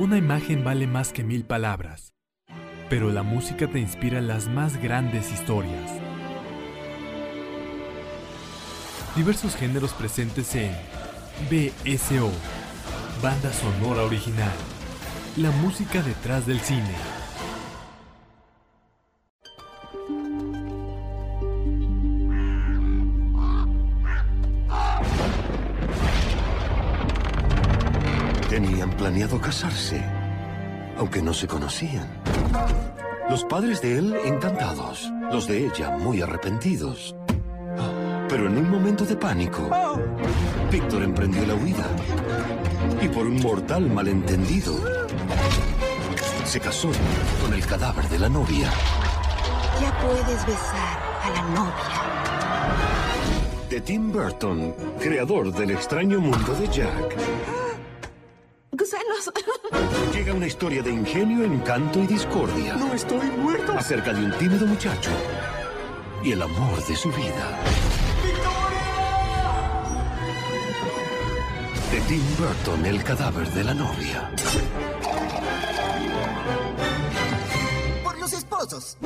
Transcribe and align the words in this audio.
Una 0.00 0.16
imagen 0.16 0.64
vale 0.64 0.86
más 0.86 1.12
que 1.12 1.22
mil 1.22 1.44
palabras, 1.44 2.14
pero 2.88 3.12
la 3.12 3.22
música 3.22 3.66
te 3.66 3.78
inspira 3.78 4.22
las 4.22 4.48
más 4.48 4.78
grandes 4.78 5.30
historias. 5.30 5.92
Diversos 9.14 9.54
géneros 9.56 9.92
presentes 9.92 10.54
en 10.54 10.70
BSO, 11.50 12.30
Banda 13.22 13.52
Sonora 13.52 14.02
Original, 14.04 14.56
la 15.36 15.50
música 15.50 16.00
detrás 16.00 16.46
del 16.46 16.60
cine. 16.60 17.09
Planeado 29.00 29.40
casarse, 29.40 30.04
aunque 30.98 31.22
no 31.22 31.32
se 31.32 31.46
conocían. 31.46 32.06
Los 33.30 33.46
padres 33.46 33.80
de 33.80 33.96
él 33.96 34.14
encantados, 34.26 35.10
los 35.32 35.46
de 35.46 35.64
ella 35.64 35.96
muy 35.96 36.20
arrepentidos. 36.20 37.16
Pero 38.28 38.46
en 38.46 38.58
un 38.58 38.68
momento 38.68 39.06
de 39.06 39.16
pánico, 39.16 39.70
Víctor 40.70 41.02
emprendió 41.02 41.46
la 41.46 41.54
huida. 41.54 41.86
Y 43.00 43.08
por 43.08 43.26
un 43.26 43.40
mortal 43.40 43.88
malentendido, 43.88 44.74
se 46.44 46.60
casó 46.60 46.90
con 47.40 47.54
el 47.54 47.64
cadáver 47.64 48.06
de 48.06 48.18
la 48.18 48.28
novia. 48.28 48.70
Ya 49.80 49.98
puedes 50.02 50.46
besar 50.46 50.98
a 51.22 51.30
la 51.36 51.42
novia. 51.54 52.00
De 53.70 53.80
Tim 53.80 54.12
Burton, 54.12 54.74
creador 54.98 55.54
del 55.54 55.70
extraño 55.70 56.20
mundo 56.20 56.54
de 56.54 56.68
Jack. 56.68 57.59
Una 60.34 60.46
historia 60.46 60.80
de 60.82 60.90
ingenio, 60.90 61.44
encanto 61.44 61.98
y 62.02 62.06
discordia. 62.06 62.74
No 62.76 62.94
estoy 62.94 63.26
muerto. 63.30 63.72
Acerca 63.72 64.12
de 64.12 64.24
un 64.24 64.32
tímido 64.38 64.66
muchacho 64.66 65.10
y 66.22 66.32
el 66.32 66.40
amor 66.40 66.84
de 66.86 66.96
su 66.96 67.10
vida. 67.10 67.58
De 71.92 72.00
Tim 72.02 72.22
Burton, 72.38 72.86
el 72.86 73.02
cadáver 73.02 73.50
de 73.52 73.64
la 73.64 73.74
novia. 73.74 74.30
Por 78.02 78.18
los 78.18 78.32
esposos. 78.32 78.96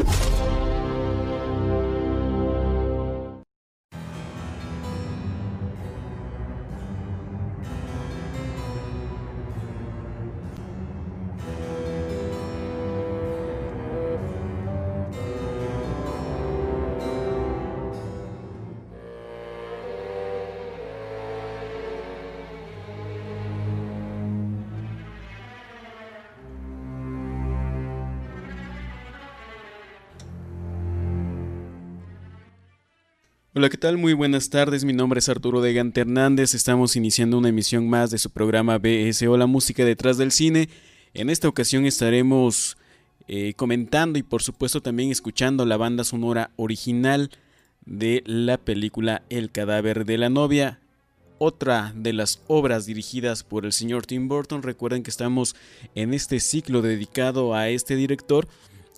Hola, 33.56 33.69
¿qué 33.69 33.77
tal? 33.77 33.98
Muy 33.98 34.14
buenas 34.14 34.50
tardes. 34.50 34.84
Mi 34.84 34.92
nombre 34.92 35.20
es 35.20 35.28
Arturo 35.28 35.60
de 35.60 35.72
Gante 35.72 36.00
Hernández. 36.00 36.55
Estamos 36.55 36.97
iniciando 36.97 37.38
una 37.38 37.50
emisión 37.50 37.88
más 37.88 38.11
de 38.11 38.19
su 38.19 38.30
programa 38.30 38.78
BSO, 38.78 39.36
la 39.36 39.46
música 39.46 39.84
detrás 39.84 40.19
del 40.19 40.33
cine. 40.33 40.69
En 41.14 41.30
esta 41.30 41.46
ocasión 41.46 41.86
estaremos 41.86 42.77
eh, 43.28 43.55
comentando 43.55 44.19
y 44.19 44.24
por 44.24 44.42
supuesto 44.42 44.80
también 44.80 45.12
escuchando 45.12 45.64
la 45.67 45.77
banda 45.77 46.02
sonora 46.02 46.51
original 46.56 47.30
de 47.86 48.24
la 48.27 48.58
película 48.58 49.23
El 49.30 49.52
cadáver 49.52 50.05
de 50.05 50.18
la 50.18 50.30
novia. 50.30 50.80
Otra 51.39 51.92
de 51.95 52.12
las 52.12 52.42
obras 52.48 52.86
dirigidas 52.86 53.45
por 53.45 53.67
el 53.67 53.73
señor 53.73 54.05
Tim 54.05 54.27
Burton. 54.27 54.64
Recuerden 54.64 55.05
que 55.05 55.11
estamos 55.11 55.55
en 55.95 56.12
este 56.12 56.40
ciclo 56.40 56.83
dedicado 56.83 57.55
a 57.55 57.68
este 57.68 57.95
director. 57.95 58.48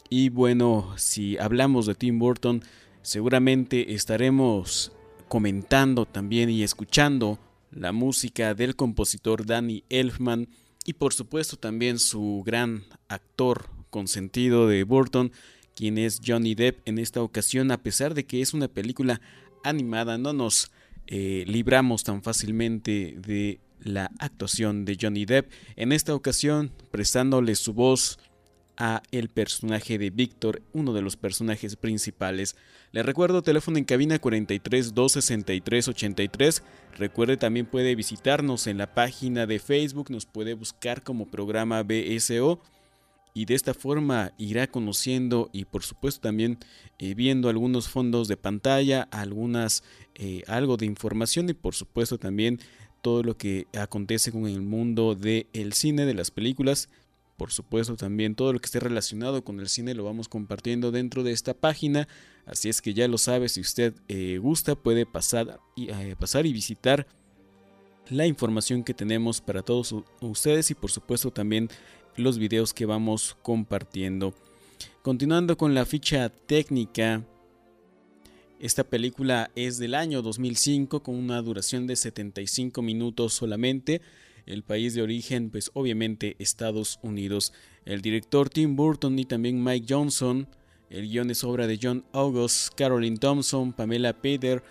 Y 0.09 0.31
bueno, 0.31 0.95
si 0.97 1.37
hablamos 1.37 1.85
de 1.85 1.95
Tim 1.95 2.19
Burton, 2.19 2.63
seguramente 3.07 3.95
estaremos 3.95 4.91
comentando 5.29 6.07
también 6.07 6.51
y 6.51 6.65
escuchando 6.65 7.39
la 7.71 7.93
música 7.93 8.53
del 8.55 8.75
compositor 8.75 9.47
Danny 9.47 9.85
Elfman 9.91 10.49
y 10.85 10.95
por 10.95 11.15
supuesto 11.15 11.57
también 11.57 12.01
su 12.01 12.43
gran 12.45 12.83
actor 13.07 13.71
consentido 13.91 14.67
de 14.67 14.83
Burton, 14.83 15.31
quien 15.77 15.99
es 15.99 16.21
Johnny 16.27 16.57
Depp 16.57 16.81
en 16.85 16.99
esta 16.99 17.23
ocasión, 17.23 17.71
a 17.71 17.81
pesar 17.81 18.13
de 18.13 18.27
que 18.27 18.41
es 18.41 18.55
una 18.55 18.67
película 18.67 19.21
animada, 19.63 20.19
no 20.19 20.33
nos 20.33 20.73
eh, 21.07 21.45
libramos 21.47 22.03
tan 22.03 22.25
fácilmente 22.25 23.15
de 23.19 23.61
la 23.79 24.11
actuación 24.19 24.85
de 24.85 24.99
Johnny 25.01 25.27
Depp, 25.27 25.53
en 25.77 25.93
esta 25.93 26.13
ocasión 26.13 26.73
prestándole 26.91 27.55
su 27.55 27.73
voz 27.73 28.19
a 28.77 29.03
el 29.11 29.29
personaje 29.29 29.99
de 29.99 30.11
Víctor, 30.11 30.63
uno 30.73 30.93
de 30.93 31.03
los 31.03 31.17
personajes 31.17 31.77
principales. 31.77 32.57
Le 32.93 33.03
recuerdo 33.03 33.43
teléfono 33.43 33.79
en 33.79 33.85
cabina 33.85 34.19
43 34.19 34.95
263 34.95 35.89
83. 35.89 36.63
Recuerde 36.99 37.37
también 37.37 37.67
puede 37.67 37.95
visitarnos 37.95 38.67
en 38.67 38.79
la 38.79 38.95
página 38.95 39.47
de 39.47 39.59
Facebook, 39.59 40.11
nos 40.11 40.27
puede 40.27 40.55
buscar 40.55 41.03
como 41.03 41.27
programa 41.27 41.83
BSO 41.83 42.61
y 43.37 43.45
de 43.45 43.55
esta 43.55 43.75
forma 43.75 44.33
irá 44.39 44.67
conociendo 44.67 45.51
y 45.53 45.67
por 45.67 45.83
supuesto 45.83 46.23
también 46.23 46.59
eh, 46.99 47.15
viendo 47.15 47.51
algunos 47.51 47.87
fondos 47.87 48.29
de 48.29 48.39
pantalla, 48.39 49.03
algunas 49.11 49.85
eh, 50.15 50.43
algo 50.47 50.79
de 50.79 50.87
información 50.87 51.51
y 51.51 51.53
por 51.53 51.75
supuesto 51.75 52.17
también 52.17 52.61
todo 53.03 53.23
lo 53.23 53.37
que 53.37 53.67
acontece 53.79 54.33
con 54.33 54.47
el 54.47 54.63
mundo 54.63 55.15
del 55.15 55.73
cine, 55.75 56.07
de 56.07 56.15
las 56.15 56.31
películas 56.31 56.89
por 57.37 57.53
supuesto, 57.53 57.97
también 57.97 58.35
todo 58.35 58.53
lo 58.53 58.59
que 58.61 58.67
esté 58.67 58.81
relacionado 58.81 59.45
con 59.45 59.61
el 59.61 59.69
cine 59.69 59.95
lo 59.95 60.05
vamos 60.05 60.29
compartiendo 60.29 60.91
dentro 60.91 61.23
de 61.23 61.33
esta 61.33 61.55
página. 61.55 62.09
Así 62.47 62.69
es 62.69 62.81
que 62.81 62.95
ya 62.95 63.09
lo 63.09 63.19
sabe, 63.19 63.49
si 63.49 63.61
usted 63.61 63.95
eh, 64.09 64.39
gusta, 64.39 64.75
puede 64.75 65.07
pasar 65.07 65.61
y, 65.75 65.91
eh, 65.91 66.17
pasar 66.19 66.47
y 66.47 66.53
visitar 66.53 67.07
la 68.09 68.27
información 68.27 68.85
que 68.85 68.95
tenemos 68.95 69.41
para 69.41 69.63
todos 69.63 69.95
ustedes 70.21 70.71
y 70.71 70.75
por 70.75 70.91
supuesto 70.91 71.31
también 71.31 71.69
los 72.17 72.39
videos 72.39 72.73
que 72.73 72.87
vamos 72.87 73.37
compartiendo. 73.43 74.35
Continuando 75.03 75.57
con 75.57 75.75
la 75.75 75.85
ficha 75.85 76.29
técnica, 76.29 77.23
esta 78.59 78.85
película 78.85 79.51
es 79.55 79.79
del 79.79 79.95
año 79.95 80.23
2005 80.23 81.03
con 81.03 81.17
una 81.17 81.43
duración 81.43 81.87
de 81.87 81.97
75 81.97 82.81
minutos 82.81 83.35
solamente 83.35 84.01
el 84.47 84.63
país 84.63 84.95
de 84.95 85.03
origen, 85.03 85.51
pues 85.51 85.71
obviamente 85.75 86.37
Estados 86.39 86.99
Unidos. 87.03 87.53
El 87.85 88.01
director 88.01 88.49
Tim 88.49 88.77
Burton 88.77 89.19
y 89.19 89.25
también 89.25 89.63
Mike 89.63 89.87
Johnson. 89.89 90.49
El 90.89 91.09
guion 91.09 91.31
es 91.31 91.43
obra 91.45 91.67
de 91.67 91.79
John 91.83 92.05
August, 92.13 92.73
Caroline 92.75 93.17
Thompson, 93.17 93.73
Pamela 93.73 94.13
Peter, 94.13 94.63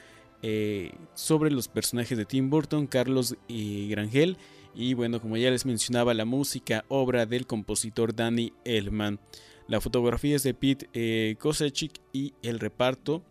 eh, 0.42 0.94
sobre 1.14 1.52
los 1.52 1.68
personajes 1.68 2.18
de 2.18 2.26
Tim 2.26 2.50
Burton, 2.50 2.88
Carlos 2.88 3.36
y 3.48 3.90
Grangel. 3.90 4.38
Y 4.74 4.94
bueno, 4.94 5.22
como 5.22 5.38
ya 5.38 5.52
les 5.52 5.66
mencionaba, 5.66 6.14
la 6.14 6.26
música, 6.26 6.86
obra 6.88 7.26
del 7.26 7.46
compositor 7.48 8.16
Danny 8.16 8.54
Elman. 8.64 9.20
La 9.68 9.82
fotografía 9.82 10.36
es 10.36 10.44
de 10.44 10.54
Pete 10.54 10.90
eh, 10.94 11.36
Kosachik 11.40 12.00
y 12.14 12.34
el 12.42 12.60
reparto. 12.60 13.24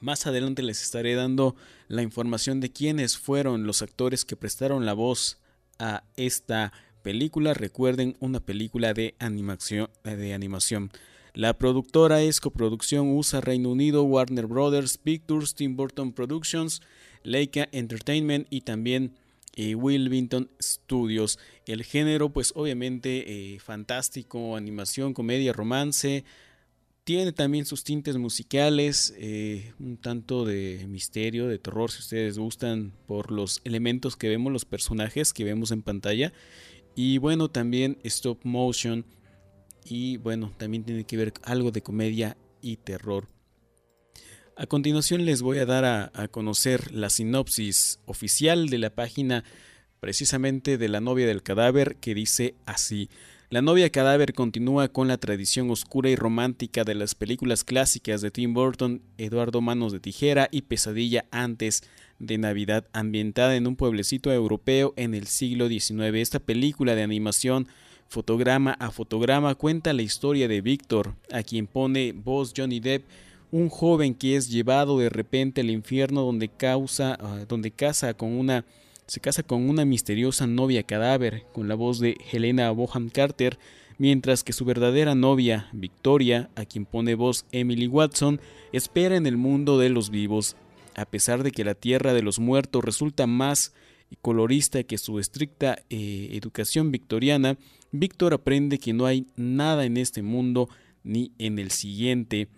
Más 0.00 0.26
adelante 0.26 0.62
les 0.62 0.82
estaré 0.82 1.14
dando 1.14 1.54
la 1.86 2.02
información 2.02 2.60
de 2.60 2.72
quiénes 2.72 3.16
fueron 3.16 3.66
los 3.66 3.82
actores 3.82 4.24
que 4.24 4.34
prestaron 4.34 4.84
la 4.84 4.94
voz 4.94 5.41
a 5.82 6.04
esta 6.16 6.72
película. 7.02 7.52
Recuerden, 7.52 8.16
una 8.20 8.40
película 8.40 8.94
de 8.94 9.14
animación. 9.18 9.90
De 10.04 10.32
animación. 10.32 10.90
La 11.34 11.58
productora 11.58 12.22
es 12.22 12.40
coproducción 12.40 13.08
USA 13.08 13.40
Reino 13.40 13.70
Unido, 13.70 14.04
Warner 14.04 14.46
Brothers 14.46 14.98
Pictures, 14.98 15.54
Tim 15.54 15.76
Burton 15.76 16.12
Productions, 16.12 16.82
Leica 17.22 17.68
Entertainment 17.72 18.46
y 18.50 18.60
también 18.60 19.14
eh, 19.54 19.74
Wilmington 19.74 20.50
Studios. 20.60 21.38
El 21.66 21.84
género, 21.84 22.28
pues 22.28 22.52
obviamente 22.54 23.54
eh, 23.54 23.58
fantástico, 23.60 24.56
animación, 24.56 25.14
comedia, 25.14 25.52
romance. 25.52 26.24
Tiene 27.04 27.32
también 27.32 27.66
sus 27.66 27.82
tintes 27.82 28.16
musicales, 28.16 29.12
eh, 29.18 29.72
un 29.80 29.96
tanto 29.96 30.44
de 30.44 30.86
misterio, 30.88 31.48
de 31.48 31.58
terror, 31.58 31.90
si 31.90 31.98
ustedes 31.98 32.38
gustan, 32.38 32.92
por 33.06 33.32
los 33.32 33.60
elementos 33.64 34.16
que 34.16 34.28
vemos, 34.28 34.52
los 34.52 34.64
personajes 34.64 35.32
que 35.32 35.42
vemos 35.42 35.72
en 35.72 35.82
pantalla. 35.82 36.32
Y 36.94 37.18
bueno, 37.18 37.48
también 37.48 37.98
stop 38.04 38.44
motion. 38.44 39.04
Y 39.84 40.18
bueno, 40.18 40.52
también 40.58 40.84
tiene 40.84 41.02
que 41.02 41.16
ver 41.16 41.32
algo 41.42 41.72
de 41.72 41.82
comedia 41.82 42.36
y 42.60 42.76
terror. 42.76 43.26
A 44.56 44.66
continuación 44.66 45.24
les 45.24 45.42
voy 45.42 45.58
a 45.58 45.66
dar 45.66 45.84
a, 45.84 46.12
a 46.14 46.28
conocer 46.28 46.92
la 46.92 47.10
sinopsis 47.10 47.98
oficial 48.06 48.68
de 48.68 48.78
la 48.78 48.90
página 48.90 49.42
precisamente 49.98 50.78
de 50.78 50.88
la 50.88 51.00
novia 51.00 51.26
del 51.26 51.42
cadáver 51.42 51.96
que 51.96 52.14
dice 52.14 52.54
así. 52.64 53.10
La 53.52 53.60
novia 53.60 53.90
cadáver 53.90 54.32
continúa 54.32 54.88
con 54.88 55.08
la 55.08 55.18
tradición 55.18 55.70
oscura 55.70 56.08
y 56.08 56.16
romántica 56.16 56.84
de 56.84 56.94
las 56.94 57.14
películas 57.14 57.64
clásicas 57.64 58.22
de 58.22 58.30
Tim 58.30 58.54
Burton, 58.54 59.02
Eduardo 59.18 59.60
Manos 59.60 59.92
de 59.92 60.00
Tijera 60.00 60.48
y 60.50 60.62
Pesadilla 60.62 61.26
antes 61.30 61.82
de 62.18 62.38
Navidad, 62.38 62.86
ambientada 62.94 63.54
en 63.54 63.66
un 63.66 63.76
pueblecito 63.76 64.32
europeo 64.32 64.94
en 64.96 65.12
el 65.12 65.26
siglo 65.26 65.68
XIX. 65.68 66.14
Esta 66.14 66.38
película 66.38 66.94
de 66.94 67.02
animación 67.02 67.68
fotograma 68.08 68.72
a 68.80 68.90
fotograma 68.90 69.54
cuenta 69.54 69.92
la 69.92 70.00
historia 70.00 70.48
de 70.48 70.62
Víctor, 70.62 71.14
a 71.30 71.42
quien 71.42 71.66
pone 71.66 72.12
voz 72.12 72.54
Johnny 72.56 72.80
Depp, 72.80 73.04
un 73.50 73.68
joven 73.68 74.14
que 74.14 74.36
es 74.36 74.48
llevado 74.48 74.98
de 74.98 75.10
repente 75.10 75.60
al 75.60 75.68
infierno 75.68 76.22
donde 76.22 76.48
causa, 76.48 77.18
ah, 77.20 77.44
donde 77.46 77.70
casa 77.70 78.14
con 78.14 78.32
una 78.32 78.64
se 79.12 79.20
casa 79.20 79.42
con 79.42 79.68
una 79.68 79.84
misteriosa 79.84 80.46
novia 80.46 80.84
cadáver, 80.84 81.44
con 81.52 81.68
la 81.68 81.74
voz 81.74 81.98
de 81.98 82.16
Helena 82.32 82.70
Bohan 82.70 83.10
Carter, 83.10 83.58
mientras 83.98 84.42
que 84.42 84.54
su 84.54 84.64
verdadera 84.64 85.14
novia, 85.14 85.68
Victoria, 85.74 86.48
a 86.54 86.64
quien 86.64 86.86
pone 86.86 87.14
voz 87.14 87.44
Emily 87.52 87.88
Watson, 87.88 88.40
espera 88.72 89.16
en 89.16 89.26
el 89.26 89.36
mundo 89.36 89.78
de 89.78 89.90
los 89.90 90.08
vivos. 90.08 90.56
A 90.94 91.04
pesar 91.04 91.42
de 91.42 91.52
que 91.52 91.62
la 91.62 91.74
tierra 91.74 92.14
de 92.14 92.22
los 92.22 92.38
muertos 92.38 92.82
resulta 92.82 93.26
más 93.26 93.74
colorista 94.22 94.82
que 94.82 94.96
su 94.96 95.18
estricta 95.18 95.76
eh, 95.90 96.30
educación 96.32 96.90
victoriana, 96.90 97.58
Víctor 97.90 98.32
aprende 98.32 98.78
que 98.78 98.94
no 98.94 99.04
hay 99.04 99.26
nada 99.36 99.84
en 99.84 99.98
este 99.98 100.22
mundo 100.22 100.70
ni 101.04 101.32
en 101.36 101.58
el 101.58 101.70
siguiente 101.70 102.48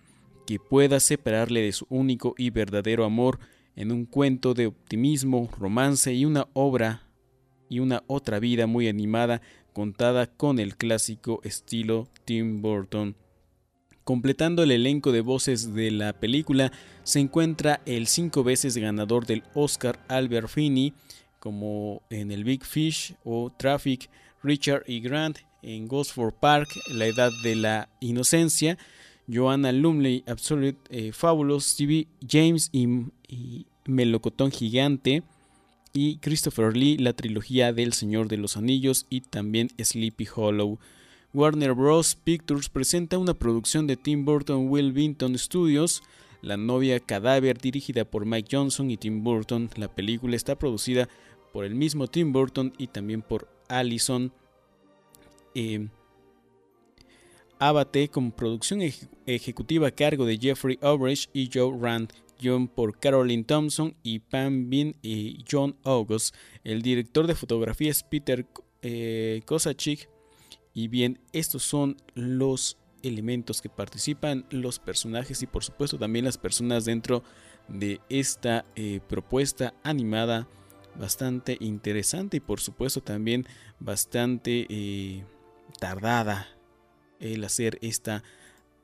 que 0.47 0.61
pueda 0.61 1.01
separarle 1.01 1.62
de 1.62 1.73
su 1.73 1.87
único 1.89 2.37
y 2.39 2.51
verdadero 2.51 3.05
amor, 3.05 3.41
en 3.76 3.93
un 3.93 4.06
cuento 4.06 4.55
de 4.55 4.67
optimismo, 4.67 5.49
romance 5.59 6.12
y 6.12 6.25
una 6.25 6.49
obra 6.53 7.03
y 7.69 7.81
una 7.81 8.03
otra 8.06 8.38
vida 8.38 8.67
muy 8.67 8.88
animada 8.88 9.41
contada 9.73 10.26
con 10.26 10.59
el 10.59 10.76
clásico 10.76 11.41
estilo 11.44 12.09
Tim 12.25 12.62
Burton. 12.62 13.17
Completando 14.05 14.62
el 14.62 14.71
elenco 14.71 15.12
de 15.12 15.23
voces 15.23 15.75
de 15.75 15.91
la 15.91 16.12
película 16.12 16.73
se 17.05 17.21
encuentra 17.21 17.81
el 17.87 18.06
cinco 18.06 18.44
veces 18.44 18.76
ganador 18.76 19.26
del 19.26 19.43
Oscar 19.55 19.99
Albert 20.09 20.49
Finney, 20.49 20.93
como 21.41 22.03
en 22.11 22.31
el 22.31 22.44
Big 22.44 22.65
Fish 22.65 23.15
o 23.25 23.50
Traffic, 23.56 24.11
Richard 24.43 24.85
E. 24.87 25.00
Grant 25.00 25.38
en 25.62 25.88
Gosford 25.88 26.35
Park, 26.35 26.69
La 26.88 27.06
Edad 27.06 27.32
de 27.43 27.56
la 27.56 27.88
Inocencia, 28.00 28.79
Joanna 29.27 29.73
Lumley, 29.73 30.23
Absolute 30.27 30.79
eh, 30.91 31.12
Fabulous, 31.12 31.65
Stevie 31.65 32.09
James 32.27 32.69
y, 32.73 32.87
Melocotón 33.86 34.50
Gigante, 34.50 35.22
y 35.96 36.16
Christopher 36.16 36.76
Lee, 36.76 36.98
la 36.98 37.12
trilogía 37.12 37.72
del 37.72 37.92
Señor 37.92 38.26
de 38.26 38.36
los 38.36 38.56
Anillos 38.56 39.06
y 39.10 39.20
también 39.20 39.70
Sleepy 39.78 40.26
Hollow. 40.34 40.81
Warner 41.32 41.72
Bros. 41.72 42.16
Pictures 42.16 42.69
presenta 42.69 43.16
una 43.16 43.34
producción 43.34 43.86
de 43.86 43.96
Tim 43.96 44.25
Burton 44.25 44.69
Will 44.69 44.92
Vinton 44.92 45.38
Studios, 45.38 46.02
La 46.42 46.56
novia 46.56 46.98
cadáver 46.98 47.58
dirigida 47.58 48.04
por 48.04 48.26
Mike 48.26 48.48
Johnson 48.50 48.90
y 48.90 48.96
Tim 48.96 49.22
Burton. 49.22 49.70
La 49.76 49.86
película 49.88 50.34
está 50.34 50.58
producida 50.58 51.08
por 51.52 51.64
el 51.64 51.76
mismo 51.76 52.08
Tim 52.08 52.32
Burton 52.32 52.72
y 52.76 52.88
también 52.88 53.22
por 53.22 53.48
Allison. 53.69 54.32
Eh, 55.54 55.88
Abate 57.60 58.08
como 58.08 58.32
producción 58.32 58.81
ejecutiva 59.26 59.88
a 59.88 59.92
cargo 59.92 60.26
de 60.26 60.38
Jeffrey 60.38 60.76
Obridge 60.82 61.31
y 61.32 61.48
Joe 61.52 61.78
Rand, 61.81 62.12
guion 62.40 62.69
por 62.69 62.98
Caroline 62.98 63.44
Thompson 63.44 63.96
y 64.02 64.20
Pam 64.20 64.70
Bean 64.70 64.96
y 65.02 65.44
John 65.50 65.76
August. 65.84 66.34
El 66.62 66.82
director 66.82 67.26
de 67.26 67.34
fotografía 67.34 67.90
es 67.90 68.02
Peter 68.02 68.46
eh, 68.82 69.42
Kosachik. 69.46 70.08
Y 70.72 70.88
bien, 70.88 71.20
estos 71.32 71.62
son 71.62 71.96
los 72.14 72.78
elementos 73.02 73.62
que 73.62 73.69
participan, 73.69 74.46
los 74.50 74.78
personajes 74.78 75.42
y 75.42 75.46
por 75.46 75.62
supuesto 75.62 75.98
también 75.98 76.25
las 76.25 76.38
personas 76.38 76.84
dentro 76.84 77.22
de 77.69 78.00
esta 78.08 78.64
eh, 78.76 79.00
propuesta 79.08 79.75
animada 79.82 80.48
bastante 80.96 81.56
interesante 81.60 82.38
y 82.38 82.40
por 82.40 82.60
supuesto 82.60 83.02
también 83.02 83.46
bastante 83.81 84.66
eh, 84.69 85.25
tardada 85.81 86.48
el 87.20 87.44
hacer 87.44 87.78
esta 87.82 88.22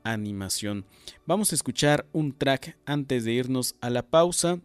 animación. 0.05 0.85
Vamos 1.27 1.53
a 1.53 1.55
escuchar 1.55 2.07
un 2.13 2.37
track 2.37 2.77
antes 2.87 3.25
de 3.25 3.33
irnos 3.33 3.75
a 3.81 3.91
la 3.91 4.03
pausa. 4.03 4.61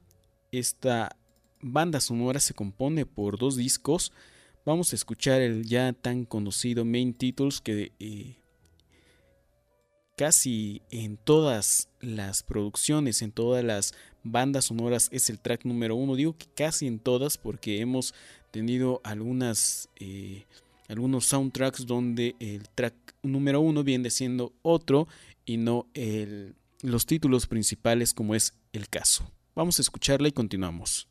Esta 0.52 1.16
banda 1.62 2.00
sonora 2.00 2.40
se 2.40 2.54
compone 2.54 3.06
por 3.06 3.38
dos 3.38 3.56
discos. 3.56 4.12
Vamos 4.66 4.94
a 4.94 4.96
escuchar 4.96 5.42
el 5.42 5.66
ya 5.66 5.94
tan 5.94 6.26
conocido 6.26 6.86
Main 6.86 7.14
Titles 7.14 7.62
que 7.62 7.92
eh, 8.00 8.36
casi 10.18 10.82
en 10.90 11.18
todas 11.18 11.90
las 12.00 12.44
producciones, 12.44 13.22
en 13.22 13.32
todas 13.32 13.64
las 13.64 13.94
bandas 14.24 14.66
sonoras 14.66 15.10
es 15.12 15.30
el 15.30 15.40
track 15.40 15.66
número 15.66 15.96
uno. 15.96 16.16
Digo 16.16 16.38
que 16.38 16.48
casi 16.48 16.88
en 16.88 17.00
todas 17.00 17.38
porque 17.38 17.80
hemos 17.82 18.14
tenido 18.52 19.02
algunas... 19.04 19.90
Eh, 19.98 20.46
algunos 20.88 21.26
soundtracks 21.26 21.86
donde 21.86 22.36
el 22.40 22.68
track 22.70 22.96
número 23.24 23.60
uno 23.60 23.84
viene 23.84 24.10
siendo 24.10 24.54
otro 24.62 25.08
y 25.46 25.58
no 25.58 25.88
el, 25.94 26.56
los 26.82 27.06
títulos 27.06 27.48
principales 27.48 28.14
como 28.14 28.36
es 28.36 28.54
el 28.74 28.90
caso. 28.90 29.30
Vamos 29.56 29.80
a 29.80 29.82
escucharla 29.82 30.28
y 30.28 30.32
continuamos. 30.32 31.08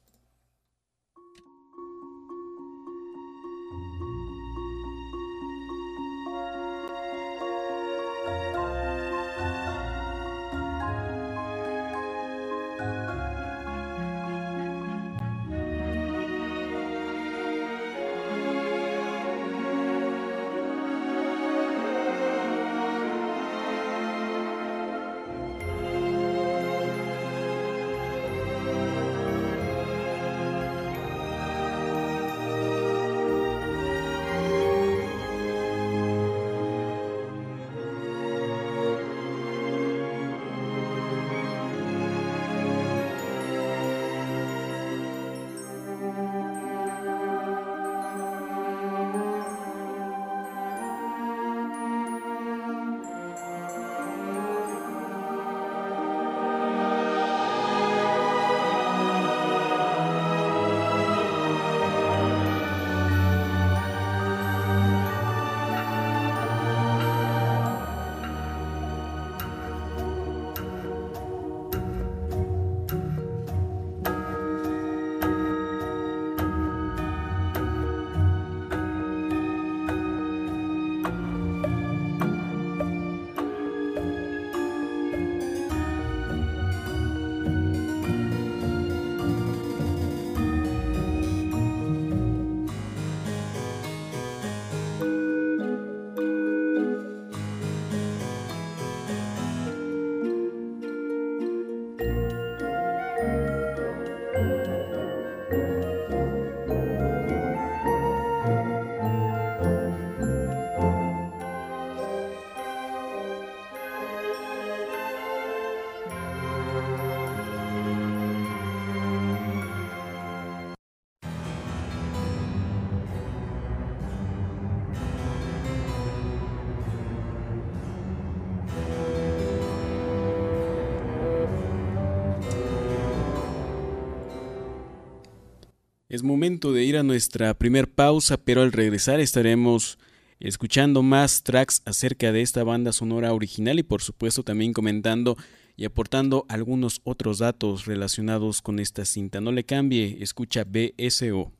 Es 136.14 136.22
momento 136.22 136.72
de 136.72 136.84
ir 136.84 136.96
a 136.96 137.02
nuestra 137.02 137.54
primer 137.54 137.90
pausa, 137.90 138.36
pero 138.36 138.62
al 138.62 138.70
regresar 138.70 139.18
estaremos 139.18 139.98
escuchando 140.38 141.02
más 141.02 141.42
tracks 141.42 141.82
acerca 141.86 142.30
de 142.30 142.40
esta 142.40 142.62
banda 142.62 142.92
sonora 142.92 143.32
original 143.32 143.80
y 143.80 143.82
por 143.82 144.00
supuesto 144.00 144.44
también 144.44 144.72
comentando 144.72 145.36
y 145.76 145.86
aportando 145.86 146.46
algunos 146.48 147.00
otros 147.02 147.38
datos 147.38 147.86
relacionados 147.86 148.62
con 148.62 148.78
esta 148.78 149.04
cinta. 149.04 149.40
No 149.40 149.50
le 149.50 149.64
cambie, 149.64 150.18
escucha 150.20 150.62
BSO. 150.62 151.50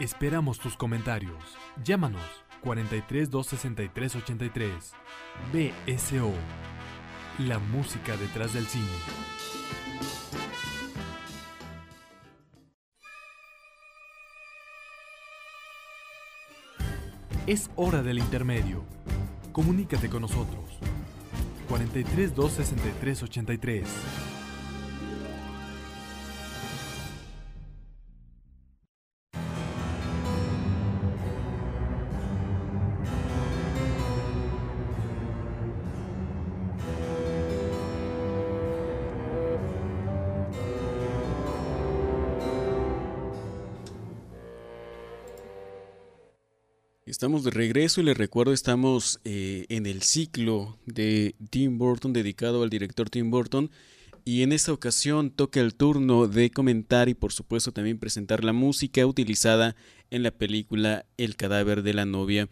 Esperamos 0.00 0.58
tus 0.58 0.76
comentarios. 0.76 1.44
Llámanos 1.84 2.26
43 2.62 3.30
263 3.30 4.16
83. 4.16 4.72
BSO. 5.52 6.32
La 7.38 7.60
música 7.60 8.16
detrás 8.16 8.52
del 8.52 8.66
cine. 8.66 9.55
Es 17.46 17.70
hora 17.76 18.02
del 18.02 18.18
intermedio. 18.18 18.82
Comunícate 19.52 20.08
con 20.08 20.22
nosotros. 20.22 20.64
43 21.68 22.34
263 22.34 23.22
83. 23.22 23.84
Estamos 47.26 47.42
de 47.42 47.50
regreso 47.50 48.00
y 48.00 48.04
les 48.04 48.16
recuerdo, 48.16 48.52
estamos 48.52 49.18
eh, 49.24 49.66
en 49.68 49.86
el 49.86 50.02
ciclo 50.02 50.78
de 50.86 51.34
Tim 51.50 51.76
Burton 51.76 52.12
dedicado 52.12 52.62
al 52.62 52.70
director 52.70 53.10
Tim 53.10 53.32
Burton 53.32 53.68
y 54.24 54.42
en 54.44 54.52
esta 54.52 54.72
ocasión 54.72 55.30
toca 55.30 55.58
el 55.58 55.74
turno 55.74 56.28
de 56.28 56.50
comentar 56.50 57.08
y 57.08 57.14
por 57.14 57.32
supuesto 57.32 57.72
también 57.72 57.98
presentar 57.98 58.44
la 58.44 58.52
música 58.52 59.04
utilizada 59.04 59.74
en 60.12 60.22
la 60.22 60.30
película 60.30 61.04
El 61.16 61.34
cadáver 61.34 61.82
de 61.82 61.94
la 61.94 62.06
novia. 62.06 62.48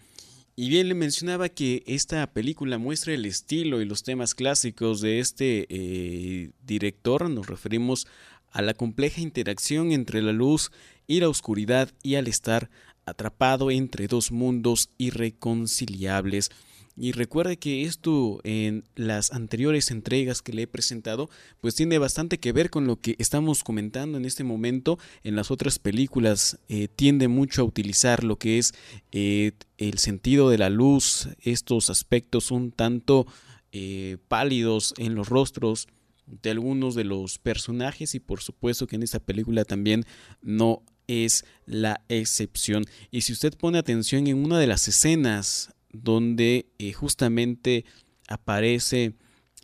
Y 0.57 0.71
bien 0.71 0.89
le 0.89 0.95
mencionaba 0.95 1.49
que 1.51 1.85
esta 1.87 2.27
película 2.33 2.77
muestra 2.77 3.15
el 3.15 3.27
estilo 3.27 3.81
y 3.81 3.85
los 3.85 4.03
temas 4.03 4.35
clásicos 4.35 5.01
de 5.01 5.21
este 5.21 5.69
eh, 5.69 6.51
director, 6.65 7.31
nos 7.31 7.47
referimos 7.47 8.09
a 8.51 8.61
la 8.61 8.75
compleja 8.75 9.21
interacción 9.21 9.93
entre 9.93 10.21
la 10.21 10.33
luz 10.33 10.73
y 11.07 11.21
la 11.21 11.29
oscuridad 11.29 11.93
y 12.03 12.17
al 12.17 12.27
estar 12.27 12.71
atrapado 13.07 13.71
entre 13.71 14.07
dos 14.07 14.33
mundos 14.33 14.91
irreconciliables. 14.99 16.51
Y 16.97 17.11
recuerde 17.11 17.57
que 17.57 17.83
esto 17.83 18.41
en 18.45 18.85
las 18.95 19.33
anteriores 19.33 19.91
entregas 19.91 20.43
que 20.43 20.53
le 20.53 20.63
he 20.63 20.67
presentado, 20.69 21.29
pues 21.61 21.75
tiene 21.75 21.99
bastante 21.99 22.39
que 22.39 22.53
ver 22.53 22.71
con 22.71 22.87
lo 22.87 23.01
que 23.01 23.17
estamos 23.19 23.65
comentando 23.65 24.17
en 24.17 24.25
este 24.25 24.45
momento. 24.45 24.99
En 25.25 25.35
las 25.35 25.51
otras 25.51 25.81
películas 25.81 26.61
eh, 26.69 26.87
tiende 26.87 27.27
mucho 27.27 27.63
a 27.63 27.65
utilizar 27.65 28.23
lo 28.23 28.37
que 28.39 28.59
es 28.59 28.75
eh, 29.11 29.53
el 29.77 29.99
sentido 29.99 30.51
de 30.51 30.59
la 30.59 30.71
luz, 30.71 31.31
estos 31.41 31.91
aspectos 31.91 32.53
un 32.53 32.71
tanto 32.71 33.27
eh, 33.73 34.19
pálidos 34.29 34.95
en 34.97 35.17
los 35.17 35.29
rostros 35.29 35.89
de 36.27 36.51
algunos 36.51 36.95
de 36.95 37.05
los 37.05 37.41
personajes 37.41 38.15
y 38.15 38.21
por 38.21 38.41
supuesto 38.41 38.87
que 38.87 38.97
en 38.97 39.03
esta 39.03 39.19
película 39.19 39.65
también 39.65 40.05
no 40.43 40.83
es 41.07 41.45
la 41.67 42.03
excepción. 42.09 42.85
Y 43.11 43.23
si 43.23 43.33
usted 43.33 43.55
pone 43.57 43.79
atención 43.79 44.27
en 44.27 44.45
una 44.45 44.59
de 44.59 44.67
las 44.67 44.89
escenas 44.89 45.75
donde 45.93 46.67
eh, 46.79 46.93
justamente 46.93 47.85
aparece 48.29 49.15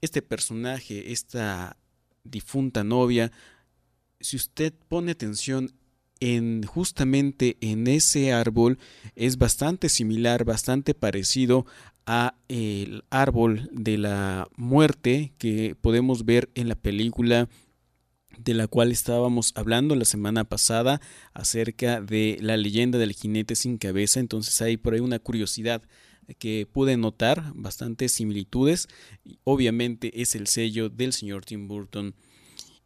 este 0.00 0.22
personaje, 0.22 1.12
esta 1.12 1.76
difunta 2.24 2.84
novia, 2.84 3.32
si 4.20 4.36
usted 4.36 4.72
pone 4.88 5.12
atención 5.12 5.72
en 6.20 6.62
justamente 6.64 7.56
en 7.60 7.86
ese 7.86 8.32
árbol 8.32 8.78
es 9.16 9.38
bastante 9.38 9.88
similar, 9.88 10.44
bastante 10.44 10.94
parecido 10.94 11.64
a 12.06 12.34
el 12.48 13.04
árbol 13.10 13.68
de 13.72 13.98
la 13.98 14.48
muerte 14.56 15.32
que 15.38 15.74
podemos 15.80 16.24
ver 16.24 16.50
en 16.54 16.68
la 16.68 16.74
película 16.74 17.48
de 18.44 18.54
la 18.54 18.66
cual 18.66 18.90
estábamos 18.90 19.52
hablando 19.54 19.94
la 19.94 20.04
semana 20.04 20.44
pasada 20.44 21.00
acerca 21.34 22.00
de 22.00 22.38
la 22.40 22.56
leyenda 22.56 22.98
del 22.98 23.12
jinete 23.12 23.54
sin 23.54 23.76
cabeza. 23.76 24.20
Entonces 24.20 24.60
hay 24.62 24.76
por 24.76 24.94
ahí 24.94 25.00
una 25.00 25.18
curiosidad 25.18 25.82
que 26.38 26.66
pude 26.70 26.96
notar, 26.96 27.52
bastantes 27.54 28.12
similitudes. 28.12 28.88
Obviamente 29.44 30.22
es 30.22 30.34
el 30.34 30.46
sello 30.46 30.88
del 30.88 31.12
señor 31.12 31.44
Tim 31.44 31.68
Burton. 31.68 32.14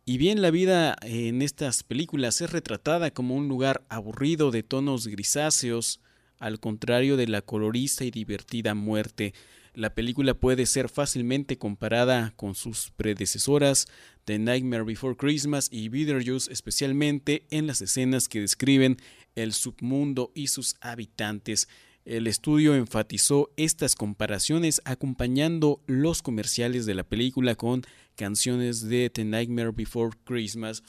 Y 0.06 0.18
bien, 0.18 0.42
la 0.42 0.50
vida 0.50 0.96
en 1.02 1.40
estas 1.40 1.82
películas 1.82 2.40
es 2.40 2.50
retratada 2.50 3.11
como 3.11 3.34
un 3.37 3.49
lugar 3.49 3.84
aburrido 3.88 4.50
de 4.50 4.62
tonos 4.62 5.06
grisáceos, 5.06 6.00
al 6.38 6.61
contrario 6.61 7.16
de 7.16 7.26
la 7.26 7.40
colorista 7.42 8.04
y 8.04 8.11
divertida 8.11 8.75
muerte. 8.75 9.32
La 9.75 9.93
película 9.93 10.35
puede 10.35 10.66
ser 10.66 10.88
fácilmente 10.88 11.59
comparada 11.59 12.33
con 12.37 12.54
sus 12.54 12.93
predecesoras, 12.93 13.88
The 14.25 14.38
Nightmare 14.38 14.85
Before 14.85 15.16
Christmas 15.16 15.69
y 15.73 15.88
Beetlejuice, 15.88 16.52
especialmente 16.52 17.45
en 17.50 17.66
las 17.66 17.83
escenas 17.83 18.28
que 18.28 18.40
describen 18.40 18.99
el 19.35 19.52
submundo 19.52 20.31
y 20.33 20.47
sus 20.47 20.76
habitantes. 20.81 21.66
El 22.04 22.28
estudio 22.28 22.76
enfatizó 22.76 23.50
estas 23.57 23.97
comparaciones 23.97 24.81
acompañando 24.85 25.83
los 25.87 26.23
comerciales 26.23 26.87
de 26.87 26.95
la 26.95 27.02
película 27.02 27.57
con 27.57 27.83
canciones 28.14 28.88
de 28.88 29.11
The 29.11 29.25
Nightmare 29.25 29.73
Before 29.73 30.16
Christmas 30.23 30.85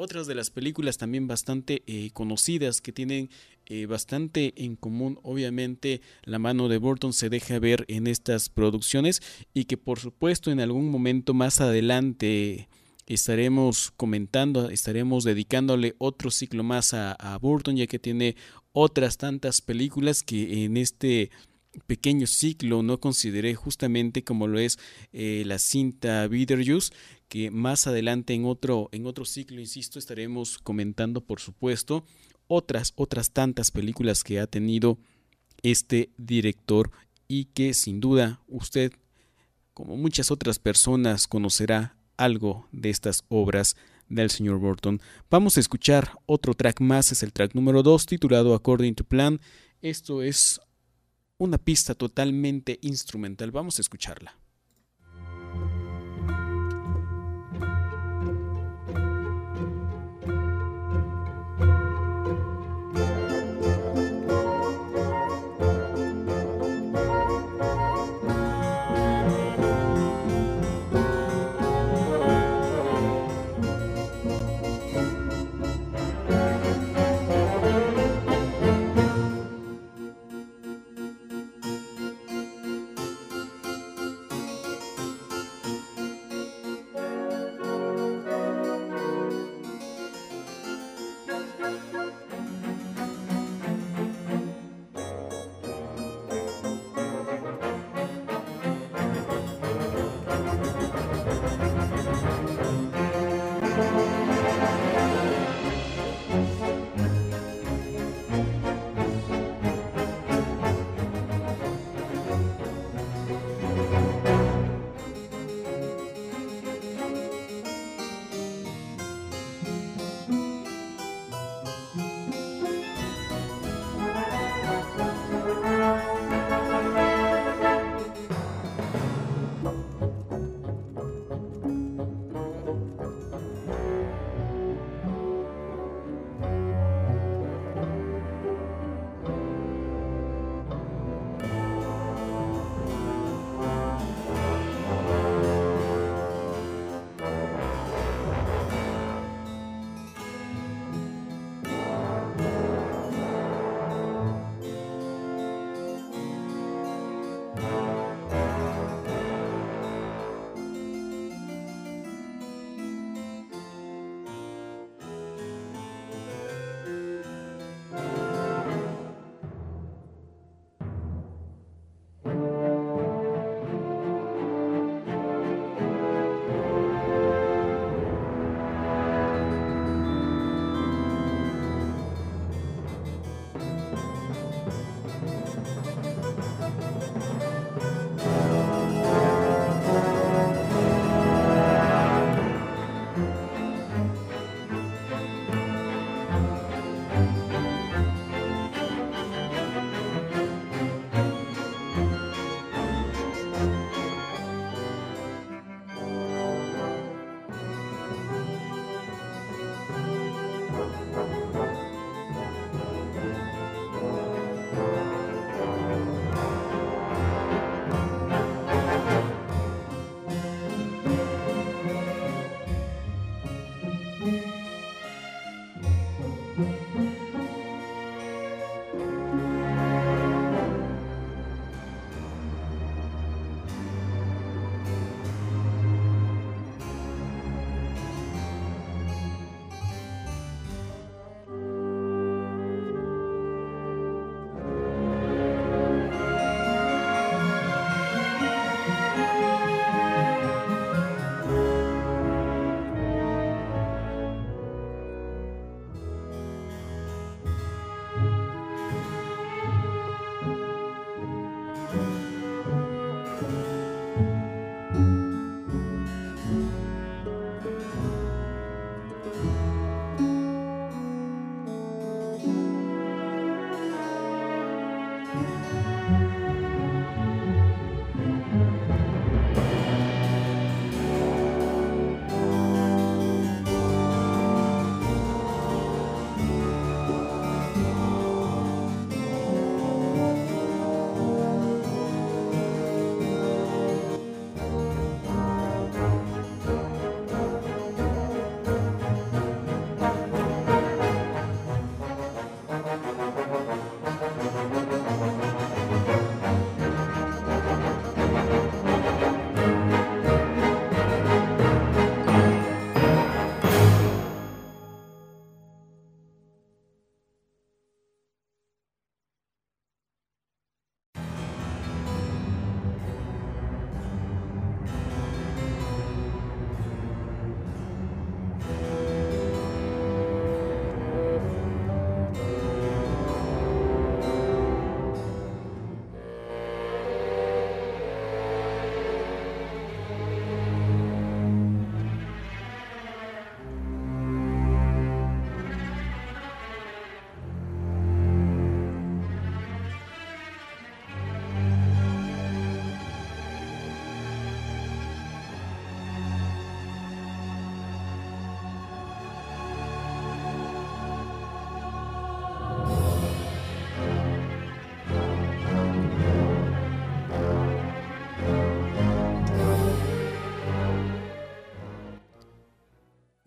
otras 0.00 0.28
de 0.28 0.36
las 0.36 0.50
películas 0.50 0.96
también 0.96 1.26
bastante 1.26 1.82
eh, 1.88 2.10
conocidas 2.12 2.80
que 2.80 2.92
tienen 2.92 3.30
eh, 3.70 3.84
bastante 3.84 4.54
en 4.56 4.76
común. 4.76 5.18
Obviamente 5.22 6.00
la 6.24 6.38
mano 6.38 6.68
de 6.68 6.78
Burton 6.78 7.12
se 7.12 7.28
deja 7.28 7.58
ver 7.58 7.84
en 7.88 8.06
estas 8.06 8.48
producciones 8.48 9.22
y 9.52 9.66
que 9.66 9.76
por 9.76 9.98
supuesto 9.98 10.50
en 10.50 10.60
algún 10.60 10.90
momento 10.90 11.34
más 11.34 11.60
adelante 11.60 12.70
estaremos 13.06 13.92
comentando, 13.94 14.70
estaremos 14.70 15.22
dedicándole 15.24 15.96
otro 15.98 16.30
ciclo 16.30 16.62
más 16.62 16.94
a, 16.94 17.38
Burton 17.42 17.76
ya 17.76 17.86
que 17.86 17.98
tiene 17.98 18.36
otras 18.72 19.18
tantas 19.18 19.60
películas 19.60 20.22
que 20.22 20.64
en 20.64 20.78
este 20.78 21.30
pequeño 21.86 22.26
ciclo 22.26 22.82
no 22.82 23.00
consideré 23.00 23.54
justamente 23.54 24.24
como 24.24 24.46
lo 24.46 24.58
es 24.58 24.78
eh, 25.12 25.42
la 25.44 25.58
cinta 25.58 26.26
Beetlejuice 26.26 26.90
que 27.28 27.50
más 27.50 27.86
adelante 27.86 28.32
en 28.32 28.46
otro, 28.46 28.88
en 28.92 29.06
otro 29.06 29.24
ciclo, 29.24 29.60
insisto, 29.60 29.98
estaremos 29.98 30.58
comentando, 30.58 31.20
por 31.20 31.40
supuesto, 31.40 32.04
otras, 32.48 32.92
otras 32.96 33.30
tantas 33.30 33.70
películas 33.70 34.24
que 34.24 34.40
ha 34.40 34.46
tenido 34.46 34.98
este 35.62 36.10
director 36.16 36.90
y 37.28 37.46
que 37.46 37.74
sin 37.74 38.00
duda 38.00 38.40
usted, 38.48 38.92
como 39.74 39.96
muchas 39.96 40.30
otras 40.30 40.58
personas, 40.58 41.26
conocerá 41.26 41.96
algo 42.16 42.66
de 42.72 42.90
estas 42.90 43.24
obras 43.28 43.76
del 44.08 44.30
señor 44.30 44.58
Burton. 44.58 45.00
Vamos 45.30 45.56
a 45.56 45.60
escuchar 45.60 46.12
otro 46.26 46.54
track 46.54 46.80
más, 46.80 47.12
es 47.12 47.22
el 47.22 47.32
track 47.32 47.54
número 47.54 47.82
2 47.82 48.06
titulado 48.06 48.54
According 48.54 48.94
to 48.94 49.04
Plan. 49.04 49.40
Esto 49.82 50.22
es 50.22 50.60
una 51.36 51.58
pista 51.58 51.94
totalmente 51.94 52.78
instrumental, 52.82 53.50
vamos 53.52 53.78
a 53.78 53.82
escucharla. 53.82 54.36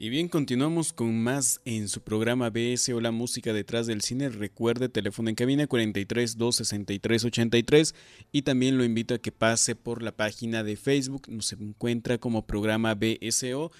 Y 0.03 0.09
bien, 0.09 0.29
continuamos 0.29 0.93
con 0.93 1.21
más 1.21 1.61
en 1.63 1.87
su 1.87 2.01
programa 2.01 2.49
BS 2.49 2.91
o 2.91 2.99
la 2.99 3.11
música 3.11 3.53
detrás 3.53 3.85
del 3.85 4.01
cine. 4.01 4.29
Recuerde, 4.29 4.89
teléfono 4.89 5.29
en 5.29 5.35
cabina 5.35 5.67
43 5.67 6.39
263 6.39 7.25
83 7.25 7.95
y 8.31 8.41
también 8.41 8.79
lo 8.79 8.83
invito 8.83 9.13
a 9.13 9.19
que 9.19 9.31
pase 9.31 9.75
por 9.75 10.01
la 10.01 10.11
página 10.11 10.63
de 10.63 10.75
Facebook. 10.75 11.27
Nos 11.29 11.53
encuentra 11.53 12.17
como 12.17 12.47
programa 12.47 12.95
BSO 12.95 13.71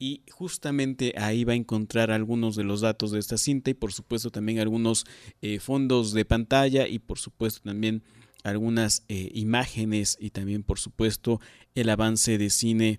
y 0.00 0.22
justamente 0.32 1.14
ahí 1.16 1.44
va 1.44 1.52
a 1.52 1.54
encontrar 1.54 2.10
algunos 2.10 2.56
de 2.56 2.64
los 2.64 2.80
datos 2.80 3.12
de 3.12 3.20
esta 3.20 3.38
cinta 3.38 3.70
y 3.70 3.74
por 3.74 3.92
supuesto 3.92 4.32
también 4.32 4.58
algunos 4.58 5.06
eh, 5.42 5.60
fondos 5.60 6.12
de 6.12 6.24
pantalla 6.24 6.88
y 6.88 6.98
por 6.98 7.20
supuesto 7.20 7.60
también 7.62 8.02
algunas 8.42 9.04
eh, 9.06 9.30
imágenes 9.32 10.18
y 10.20 10.30
también 10.30 10.64
por 10.64 10.80
supuesto 10.80 11.40
el 11.76 11.88
avance 11.88 12.36
de 12.36 12.50
cine 12.50 12.98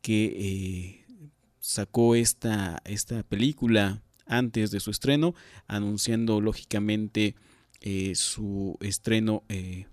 que... 0.00 1.02
Eh, 1.02 1.05
sacó 1.66 2.14
esta, 2.14 2.80
esta 2.84 3.24
película 3.24 4.00
antes 4.24 4.70
de 4.70 4.78
su 4.78 4.92
estreno, 4.92 5.34
anunciando 5.66 6.40
lógicamente 6.40 7.34
eh, 7.80 8.14
su 8.14 8.78
estreno 8.80 9.42
eh, 9.48 9.86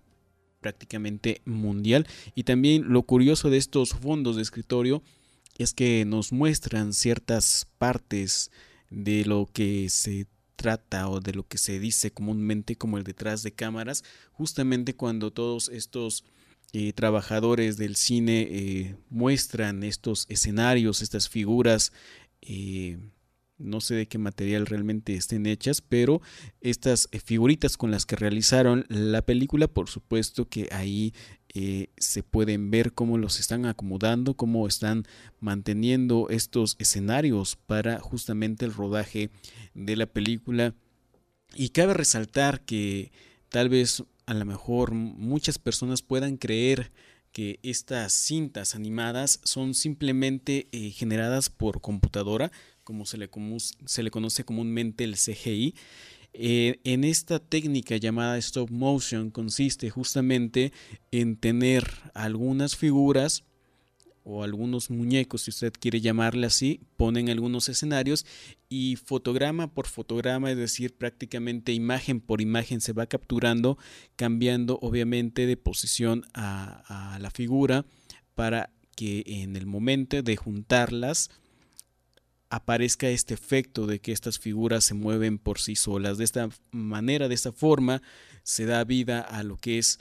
prácticamente 0.61 1.41
mundial. 1.45 2.07
Y 2.35 2.43
también 2.43 2.93
lo 2.93 3.01
curioso 3.03 3.49
de 3.49 3.57
estos 3.57 3.89
fondos 3.89 4.35
de 4.35 4.43
escritorio 4.43 5.01
es 5.57 5.73
que 5.73 6.05
nos 6.05 6.31
muestran 6.31 6.93
ciertas 6.93 7.67
partes 7.79 8.51
de 8.91 9.25
lo 9.25 9.49
que 9.51 9.89
se 9.89 10.27
trata 10.55 11.09
o 11.09 11.21
de 11.21 11.33
lo 11.33 11.47
que 11.47 11.57
se 11.57 11.79
dice 11.79 12.11
comúnmente 12.11 12.75
como 12.75 12.99
el 12.99 13.03
detrás 13.03 13.41
de 13.41 13.51
cámaras, 13.51 14.03
justamente 14.31 14.95
cuando 14.95 15.31
todos 15.31 15.69
estos 15.69 16.23
eh, 16.75 16.91
trabajadores 16.91 17.77
del 17.77 17.95
cine 17.95 18.47
eh, 18.49 18.95
muestran 19.11 19.83
estos 19.83 20.25
escenarios, 20.27 21.03
estas 21.03 21.29
figuras, 21.29 21.93
eh, 22.41 22.97
no 23.59 23.79
sé 23.79 23.93
de 23.93 24.07
qué 24.07 24.17
material 24.17 24.65
realmente 24.65 25.13
estén 25.13 25.45
hechas, 25.45 25.81
pero 25.81 26.19
estas 26.61 27.09
figuritas 27.23 27.77
con 27.77 27.91
las 27.91 28.07
que 28.07 28.15
realizaron 28.15 28.87
la 28.89 29.21
película, 29.21 29.67
por 29.67 29.87
supuesto 29.87 30.49
que 30.49 30.67
ahí 30.71 31.13
se 31.97 32.23
pueden 32.23 32.71
ver 32.71 32.93
cómo 32.93 33.19
los 33.19 33.39
están 33.39 33.67
acomodando, 33.67 34.33
cómo 34.33 34.65
están 34.67 35.05
manteniendo 35.39 36.27
estos 36.31 36.75
escenarios 36.79 37.55
para 37.55 37.99
justamente 37.99 38.65
el 38.65 38.73
rodaje 38.73 39.29
de 39.75 39.95
la 39.95 40.07
película. 40.07 40.73
Y 41.53 41.69
cabe 41.69 41.93
resaltar 41.93 42.65
que 42.65 43.11
tal 43.49 43.69
vez 43.69 44.03
a 44.25 44.33
lo 44.33 44.45
mejor 44.45 44.93
muchas 44.93 45.57
personas 45.57 46.01
puedan 46.01 46.37
creer 46.37 46.91
que 47.31 47.59
estas 47.63 48.13
cintas 48.13 48.75
animadas 48.75 49.39
son 49.43 49.73
simplemente 49.73 50.67
eh, 50.71 50.91
generadas 50.91 51.49
por 51.49 51.81
computadora, 51.81 52.51
como 52.83 53.05
se 53.05 53.17
le, 53.17 53.29
conoce 53.29 54.45
comúnmente 54.45 55.03
el 55.03 55.15
CGI. 55.15 55.75
Eh, 56.33 56.79
en 56.83 57.03
esta 57.03 57.39
técnica 57.39 57.97
llamada 57.97 58.37
stop 58.37 58.69
motion 58.69 59.29
consiste 59.29 59.89
justamente 59.89 60.73
en 61.11 61.37
tener 61.37 61.87
algunas 62.13 62.75
figuras 62.75 63.43
o 64.23 64.43
algunos 64.43 64.89
muñecos, 64.89 65.43
si 65.43 65.51
usted 65.51 65.73
quiere 65.77 66.01
llamarle 66.01 66.47
así, 66.47 66.79
ponen 66.97 67.29
algunos 67.29 67.67
escenarios 67.69 68.25
y 68.69 68.95
fotograma 68.95 69.73
por 69.73 69.87
fotograma, 69.87 70.51
es 70.51 70.57
decir, 70.57 70.95
prácticamente 70.95 71.73
imagen 71.73 72.21
por 72.21 72.41
imagen 72.41 72.81
se 72.81 72.93
va 72.93 73.05
capturando, 73.05 73.77
cambiando 74.15 74.79
obviamente 74.81 75.45
de 75.45 75.57
posición 75.57 76.25
a, 76.33 77.17
la 77.19 77.31
figura 77.31 77.85
para 78.33 78.71
que 78.95 79.23
en 79.25 79.55
el 79.55 79.65
momento 79.65 80.21
de 80.21 80.35
juntarlas 80.35 81.29
aparezca 82.49 83.09
este 83.09 83.33
efecto 83.33 83.87
de 83.87 83.99
que 83.99 84.11
estas 84.11 84.39
figuras 84.39 84.83
se 84.83 84.93
mueven 84.93 85.37
por 85.39 85.59
sí 85.59 85.75
solas. 85.75 86.17
De 86.17 86.23
esta 86.23 86.49
manera, 86.71 87.27
de 87.27 87.35
esta 87.35 87.51
forma, 87.51 88.01
se 88.43 88.65
da 88.65 88.83
vida 88.83 89.21
a 89.21 89.43
lo 89.43 89.57
que 89.57 89.79
es 89.79 89.99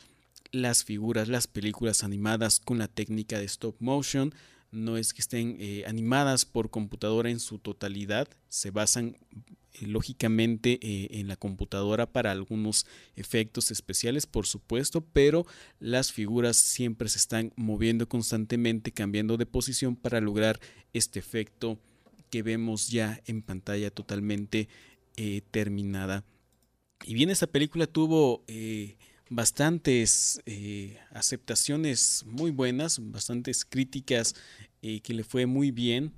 las 0.52 0.84
figuras, 0.84 1.28
las 1.28 1.46
películas 1.46 2.04
animadas 2.04 2.60
con 2.60 2.78
la 2.78 2.86
técnica 2.86 3.38
de 3.38 3.46
stop 3.46 3.74
motion. 3.80 4.32
No 4.70 4.96
es 4.96 5.12
que 5.12 5.20
estén 5.20 5.56
eh, 5.58 5.84
animadas 5.86 6.44
por 6.44 6.70
computadora 6.70 7.30
en 7.30 7.40
su 7.40 7.58
totalidad, 7.58 8.28
se 8.48 8.70
basan 8.70 9.18
eh, 9.74 9.86
lógicamente 9.86 10.78
eh, 10.80 11.08
en 11.20 11.28
la 11.28 11.36
computadora 11.36 12.10
para 12.10 12.30
algunos 12.30 12.86
efectos 13.16 13.70
especiales, 13.70 14.26
por 14.26 14.46
supuesto, 14.46 15.02
pero 15.12 15.46
las 15.78 16.12
figuras 16.12 16.56
siempre 16.56 17.08
se 17.08 17.18
están 17.18 17.52
moviendo 17.56 18.08
constantemente, 18.08 18.92
cambiando 18.92 19.36
de 19.36 19.46
posición 19.46 19.96
para 19.96 20.20
lograr 20.20 20.58
este 20.94 21.18
efecto 21.18 21.78
que 22.30 22.42
vemos 22.42 22.88
ya 22.88 23.20
en 23.26 23.42
pantalla 23.42 23.90
totalmente 23.90 24.68
terminada. 25.50 26.24
Y 27.04 27.12
bien, 27.12 27.28
esta 27.28 27.46
película 27.46 27.86
tuvo 27.86 28.42
bastantes 29.34 30.42
eh, 30.44 30.98
aceptaciones 31.10 32.24
muy 32.26 32.50
buenas, 32.50 32.98
bastantes 33.00 33.64
críticas 33.64 34.34
eh, 34.82 35.00
que 35.00 35.14
le 35.14 35.24
fue 35.24 35.46
muy 35.46 35.70
bien, 35.70 36.12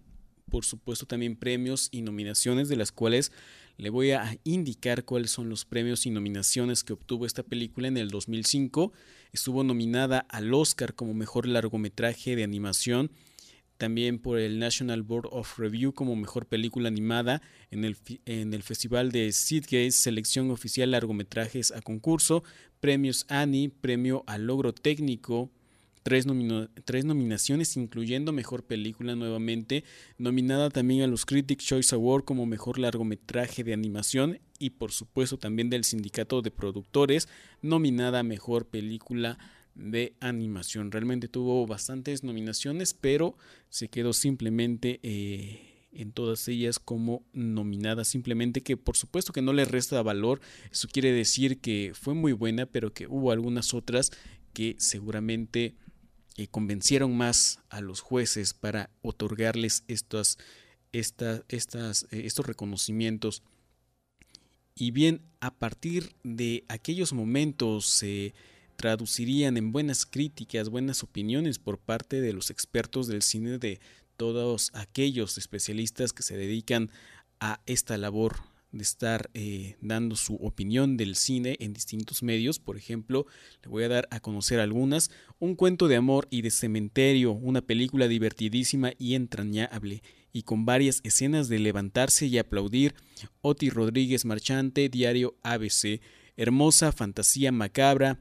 por 0.51 0.65
supuesto 0.65 1.07
también 1.07 1.37
premios 1.37 1.89
y 1.93 2.03
nominaciones 2.03 2.69
de 2.69 2.77
las 2.77 2.91
cuales 2.91 3.31
le 3.77 3.91
voy 3.91 4.11
a 4.13 4.37
indicar 4.43 5.05
cuáles 5.05 5.31
son 5.31 5.49
los 5.49 5.65
premios 5.65 6.07
y 6.07 6.11
nominaciones 6.11 6.83
que 6.83 6.93
obtuvo 6.93 7.25
esta 7.25 7.43
película 7.43 7.89
en 7.89 7.97
el 7.97 8.11
2005. 8.11 8.93
Estuvo 9.33 9.65
nominada 9.65 10.21
al 10.29 10.53
Oscar 10.53 10.95
como 10.95 11.15
mejor 11.15 11.47
largometraje 11.47 12.37
de 12.37 12.45
animación 12.45 13.11
también 13.85 14.19
por 14.19 14.39
el 14.39 14.59
National 14.59 15.03
Board 15.03 15.29
of 15.31 15.59
Review 15.59 15.93
como 15.93 16.17
mejor 16.17 16.47
película 16.47 16.89
animada 16.89 17.43
en 17.71 17.85
el, 17.85 17.99
en 18.25 18.55
el 18.55 18.63
Festival 18.63 19.13
de 19.13 19.31
Sitges, 19.31 19.97
selección 19.97 20.51
oficial 20.51 20.93
largometrajes 20.93 21.71
a 21.71 21.83
concurso, 21.83 22.45
premios 22.81 23.27
Annie, 23.29 23.69
premio 23.69 24.25
al 24.27 24.47
logro 24.47 24.73
técnico, 24.73 25.51
tres, 26.03 26.25
tres, 26.87 27.05
nominaciones 27.05 27.77
incluyendo 27.77 28.33
mejor 28.33 28.65
película 28.65 29.17
nuevamente, 29.17 29.85
nominada 30.17 30.71
también 30.71 31.03
a 31.03 31.07
los 31.07 31.27
Critics 31.27 31.67
Choice 31.67 31.95
Award 31.95 32.25
como 32.25 32.47
mejor 32.47 32.79
largometraje 32.79 33.65
de 33.65 33.75
animación 33.75 34.41
y 34.59 34.71
por 34.71 34.93
supuesto 34.93 35.37
también 35.37 35.69
del 35.69 35.85
Sindicato 35.85 36.41
de 36.41 36.51
Productores, 36.51 37.29
nominada 37.61 38.21
a 38.21 38.23
mejor 38.23 38.65
película 38.65 39.37
de 39.75 40.15
animación. 40.21 40.93
Realmente 40.93 41.29
tuvo 41.29 41.67
bastantes 41.67 42.23
nominaciones, 42.23 42.95
pero 42.95 43.37
se 43.71 43.89
quedó 43.89 44.13
simplemente 44.13 45.01
eh, 45.03 45.89
en 45.93 46.13
todas 46.13 46.47
ellas 46.49 46.79
como 46.79 47.25
nominada. 47.33 48.05
Simplemente 48.05 48.63
que 48.63 48.77
por 48.77 48.97
supuesto 48.97 49.33
que 49.33 49.43
no 49.43 49.53
le 49.53 49.65
resta 49.65 50.03
valor. 50.03 50.41
Eso 50.71 50.89
quiere 50.89 51.13
decir 51.13 51.61
que 51.61 51.93
fue 51.95 52.15
muy 52.15 52.33
buena, 52.33 52.67
pero 52.67 52.93
que 52.93 53.07
hubo 53.07 53.33
algunas 53.33 53.75
otras 53.75 54.13
que 54.53 54.77
seguramente 54.79 55.75
eh, 56.37 56.47
convencieron 56.49 57.17
más 57.17 57.61
a 57.69 57.81
los 57.81 58.01
jueces 58.01 58.55
para 58.55 58.91
otorgarles 59.03 59.85
estas, 59.89 60.39
estas, 60.93 62.07
eh, 62.11 62.23
estos 62.25 62.47
reconocimientos. 62.47 63.43
Y 64.77 64.91
bien, 64.91 65.23
a 65.41 65.55
partir 65.55 66.17
de 66.25 66.65
aquellos 66.69 67.13
momentos 67.13 68.03
traducirían 68.77 69.57
en 69.57 69.73
buenas 69.73 70.07
críticas, 70.07 70.69
buenas 70.69 71.03
opiniones 71.03 71.59
por 71.59 71.79
parte 71.79 72.21
de 72.21 72.33
los 72.33 72.51
expertos 72.51 73.07
del 73.07 73.23
cine 73.23 73.59
de 73.59 73.81
todos 74.17 74.71
aquellos 74.75 75.39
especialistas 75.39 76.13
que 76.13 76.23
se 76.23 76.37
dedican 76.37 76.91
a 77.41 77.61
esta 77.67 77.97
labor 77.99 78.37
de 78.75 78.83
estar 78.83 79.31
eh, 79.35 79.77
dando 79.81 80.17
su 80.17 80.35
opinión 80.37 80.97
del 80.97 81.15
cine 81.15 81.57
en 81.61 81.73
distintos 81.73 82.23
medios. 82.23 82.59
Por 82.59 82.77
ejemplo, 82.77 83.27
le 83.63 83.69
voy 83.69 83.85
a 83.85 83.89
dar 83.89 84.09
a 84.11 84.21
conocer 84.21 84.61
algunas. 84.61 85.11
Un 85.39 85.55
cuento 85.55 85.89
de 85.89 85.97
amor 85.97 86.27
y 86.31 86.43
de 86.43 86.51
cementerio, 86.51 87.33
una 87.33 87.63
película 87.63 88.09
divertidísima 88.09 88.93
y 88.99 89.15
entrañable, 89.15 90.03
y 90.33 90.43
con 90.43 90.67
varias 90.67 91.01
escenas 91.05 91.49
de 91.49 91.61
levantarse 91.61 92.27
y 92.27 92.39
aplaudir. 92.39 92.95
Oti 93.43 93.71
Rodríguez 93.71 94.25
Marchante, 94.25 94.89
Diario 94.89 95.37
ABC. 95.43 96.01
Hermosa 96.37 96.91
fantasía 96.91 97.53
macabra, 97.53 98.19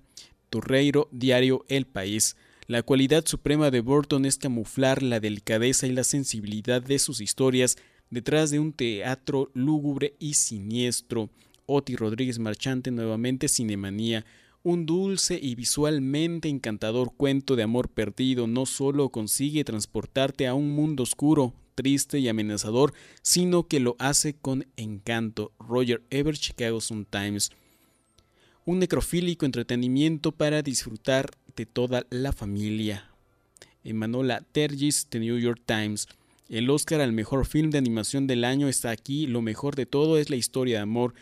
Torreiro, 0.53 1.09
diario 1.11 1.65
El 1.67 1.87
País. 1.87 2.37
La 2.67 2.83
cualidad 2.83 3.25
suprema 3.25 3.71
de 3.71 3.81
Burton 3.81 4.23
es 4.23 4.37
camuflar 4.37 5.01
la 5.01 5.19
delicadeza 5.19 5.87
y 5.87 5.93
la 5.93 6.03
sensibilidad 6.03 6.79
de 6.79 6.99
sus 6.99 7.21
historias 7.21 7.75
detrás 8.11 8.51
de 8.51 8.59
un 8.59 8.71
teatro 8.71 9.49
lúgubre 9.55 10.13
y 10.19 10.35
siniestro. 10.35 11.31
Oti 11.65 11.95
Rodríguez 11.95 12.37
Marchante 12.37 12.91
nuevamente 12.91 13.47
Cinemanía. 13.47 14.27
Un 14.61 14.85
dulce 14.85 15.39
y 15.41 15.55
visualmente 15.55 16.49
encantador 16.49 17.15
cuento 17.17 17.55
de 17.55 17.63
amor 17.63 17.89
perdido 17.89 18.45
no 18.45 18.67
solo 18.67 19.09
consigue 19.09 19.63
transportarte 19.63 20.45
a 20.45 20.53
un 20.53 20.69
mundo 20.69 21.01
oscuro, 21.01 21.55
triste 21.73 22.19
y 22.19 22.29
amenazador, 22.29 22.93
sino 23.23 23.67
que 23.67 23.79
lo 23.79 23.95
hace 23.97 24.35
con 24.35 24.67
encanto. 24.77 25.51
Roger 25.57 26.03
Ever, 26.11 26.37
Chicago 26.37 26.79
Sun 26.79 27.05
Times 27.05 27.49
un 28.65 28.79
necrofílico 28.79 29.45
entretenimiento 29.45 30.31
para 30.31 30.61
disfrutar 30.61 31.31
de 31.55 31.65
toda 31.65 32.05
la 32.09 32.31
familia. 32.31 33.09
Emanola 33.83 34.41
Tergis, 34.51 35.07
The 35.09 35.19
New 35.19 35.37
York 35.37 35.61
Times. 35.65 36.07
El 36.49 36.69
Oscar 36.69 37.01
al 37.01 37.13
mejor 37.13 37.45
film 37.45 37.69
de 37.69 37.77
animación 37.77 38.27
del 38.27 38.43
año 38.43 38.67
está 38.67 38.91
aquí. 38.91 39.27
Lo 39.27 39.41
mejor 39.41 39.75
de 39.75 39.85
todo 39.85 40.17
es 40.17 40.29
la 40.29 40.35
historia 40.35 40.77
de 40.77 40.83
amor. 40.83 41.13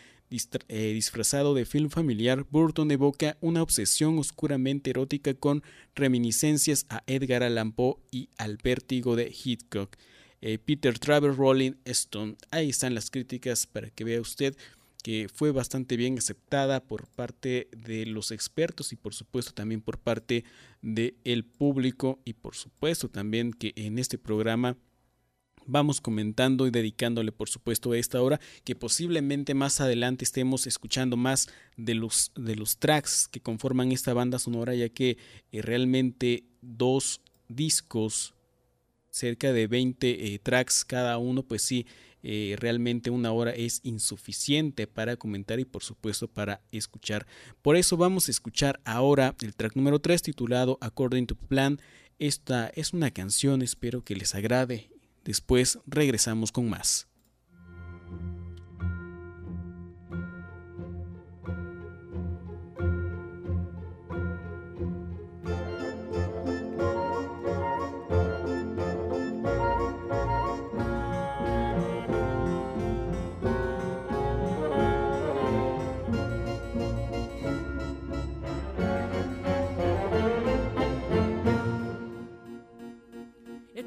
Eh, 0.68 0.92
disfrazado 0.94 1.52
de 1.52 1.66
film 1.66 1.90
familiar, 1.90 2.46
Burton 2.50 2.90
evoca 2.90 3.36
una 3.42 3.62
obsesión 3.62 4.18
oscuramente 4.18 4.88
erótica 4.88 5.34
con 5.34 5.62
reminiscencias 5.94 6.86
a 6.88 7.02
Edgar 7.06 7.42
Allan 7.42 7.72
Poe 7.72 7.96
y 8.10 8.30
al 8.38 8.56
vértigo 8.56 9.14
de 9.14 9.30
Hitchcock. 9.30 9.94
Eh, 10.40 10.58
Peter 10.58 10.98
Travers, 10.98 11.36
Rolling 11.36 11.74
Stone. 11.84 12.36
Ahí 12.50 12.70
están 12.70 12.94
las 12.94 13.10
críticas 13.10 13.66
para 13.66 13.90
que 13.90 14.04
vea 14.04 14.20
usted 14.20 14.56
que 15.02 15.28
fue 15.28 15.50
bastante 15.50 15.96
bien 15.96 16.16
aceptada 16.16 16.82
por 16.82 17.08
parte 17.08 17.68
de 17.76 18.06
los 18.06 18.30
expertos 18.30 18.92
y 18.92 18.96
por 18.96 19.14
supuesto 19.14 19.52
también 19.52 19.82
por 19.82 19.98
parte 19.98 20.44
del 20.80 21.44
público 21.44 22.20
y 22.24 22.34
por 22.34 22.54
supuesto 22.54 23.08
también 23.08 23.52
que 23.52 23.72
en 23.76 23.98
este 23.98 24.16
programa 24.16 24.76
vamos 25.66 26.00
comentando 26.00 26.66
y 26.66 26.70
dedicándole 26.70 27.32
por 27.32 27.48
supuesto 27.48 27.92
a 27.92 27.98
esta 27.98 28.22
hora 28.22 28.40
que 28.64 28.74
posiblemente 28.74 29.54
más 29.54 29.80
adelante 29.80 30.24
estemos 30.24 30.66
escuchando 30.66 31.16
más 31.16 31.48
de 31.76 31.94
los 31.94 32.32
de 32.34 32.56
los 32.56 32.78
tracks 32.78 33.28
que 33.28 33.40
conforman 33.40 33.92
esta 33.92 34.14
banda 34.14 34.38
sonora 34.38 34.74
ya 34.74 34.88
que 34.88 35.18
eh, 35.52 35.62
realmente 35.62 36.44
dos 36.60 37.20
discos 37.48 38.34
cerca 39.10 39.52
de 39.52 39.66
20 39.66 40.34
eh, 40.34 40.38
tracks 40.38 40.84
cada 40.84 41.18
uno 41.18 41.42
pues 41.42 41.62
sí 41.62 41.86
eh, 42.22 42.56
realmente 42.58 43.10
una 43.10 43.32
hora 43.32 43.52
es 43.52 43.80
insuficiente 43.82 44.86
para 44.86 45.16
comentar 45.16 45.60
y 45.60 45.64
por 45.64 45.82
supuesto 45.82 46.28
para 46.28 46.62
escuchar. 46.70 47.26
Por 47.62 47.76
eso 47.76 47.96
vamos 47.96 48.28
a 48.28 48.30
escuchar 48.30 48.80
ahora 48.84 49.34
el 49.42 49.54
track 49.54 49.76
número 49.76 49.98
3 49.98 50.22
titulado 50.22 50.78
According 50.80 51.26
to 51.26 51.34
Plan. 51.34 51.80
Esta 52.18 52.68
es 52.74 52.92
una 52.92 53.10
canción 53.10 53.62
espero 53.62 54.04
que 54.04 54.16
les 54.16 54.34
agrade. 54.34 54.90
Después 55.24 55.78
regresamos 55.86 56.52
con 56.52 56.68
más. 56.68 57.11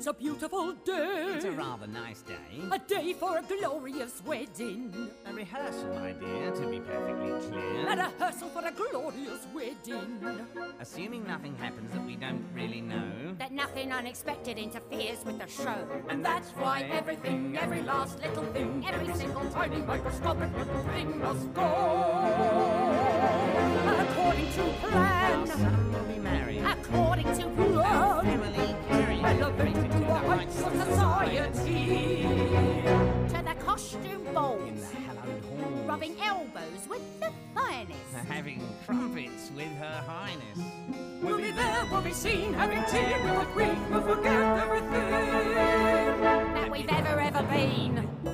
It's 0.06 0.12
a 0.12 0.22
beautiful 0.22 0.72
day. 0.86 1.34
It's 1.34 1.46
a 1.46 1.52
rather 1.52 1.88
nice 1.88 2.22
day. 2.22 2.36
A 2.72 2.78
day 2.78 3.14
for 3.14 3.40
a 3.40 3.42
glorious 3.42 4.22
wedding. 4.24 4.94
A 5.26 5.34
rehearsal, 5.34 5.96
my 5.96 6.12
dear, 6.12 6.52
to 6.52 6.68
be 6.68 6.80
perfectly 6.80 7.32
clear. 7.50 7.88
A 7.88 7.96
rehearsal 7.96 8.50
for 8.50 8.64
a 8.64 8.72
glorious 8.72 9.48
wedding. 9.52 10.46
Assuming 10.80 11.26
nothing 11.26 11.56
happens 11.56 11.92
that 11.92 12.06
we 12.06 12.16
don't 12.18 12.46
really 12.54 12.82
know. 12.82 13.36
That 13.40 13.52
nothing 13.52 13.92
unexpected 13.92 14.60
interferes 14.60 15.26
with 15.26 15.40
the 15.40 15.48
show. 15.48 15.88
And 16.08 16.24
that's 16.24 16.52
why 16.52 16.82
everything, 16.92 17.58
every 17.58 17.82
last 17.82 18.22
little 18.22 18.46
thing, 18.54 18.86
every 18.88 19.12
single 19.16 19.50
tiny 19.50 19.82
microscopic 19.82 20.56
little 20.56 20.84
thing 20.84 21.18
must 21.18 21.52
go. 21.56 21.64
According 24.08 24.52
to 24.52 24.64
plan. 24.82 25.40
Our 25.40 25.48
son 25.48 25.92
will 25.92 26.04
be 26.04 26.20
married. 26.20 26.64
According 26.64 27.26
to 27.40 27.50
plan. 27.50 28.28
Emily 28.28 28.65
society. 30.52 32.24
To 33.30 33.44
the 33.44 33.56
costume 33.60 34.24
balls. 34.34 34.68
In 34.68 34.80
the 34.80 34.86
hallowed 34.86 35.44
halls. 35.46 35.88
Rubbing 35.88 36.16
elbows 36.22 36.88
with 36.90 37.20
the 37.20 37.32
finest. 37.54 38.00
Having 38.28 38.62
trumpets 38.86 39.52
with 39.56 39.72
her 39.78 40.04
highness. 40.08 40.60
We'll 41.22 41.38
be 41.38 41.52
there, 41.52 41.86
we'll 41.92 42.02
be 42.02 42.12
seen, 42.12 42.54
having 42.54 42.84
tea 42.86 43.14
with 43.24 43.40
the 43.40 43.46
queen. 43.54 43.78
We'll 43.90 44.02
forget 44.02 44.60
everything 44.60 44.90
that 46.22 46.72
we've 46.72 46.90
ever, 46.90 47.20
ever 47.20 47.44
been. 47.44 48.25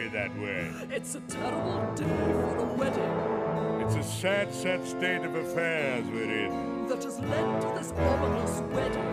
Be 0.00 0.08
that 0.08 0.34
way. 0.38 0.70
It's 0.90 1.14
a 1.14 1.20
terrible 1.20 1.94
day 1.94 2.04
for 2.04 2.56
a 2.56 2.74
wedding 2.74 3.82
It's 3.82 3.96
a 3.96 4.02
sad, 4.02 4.52
sad 4.52 4.86
state 4.86 5.22
of 5.22 5.34
affairs 5.34 6.04
we're 6.06 6.46
in. 6.46 6.88
that 6.88 7.04
has 7.04 7.18
led 7.20 7.60
to 7.60 7.68
this 7.78 7.92
ominous 7.92 8.60
wedding. 8.74 9.10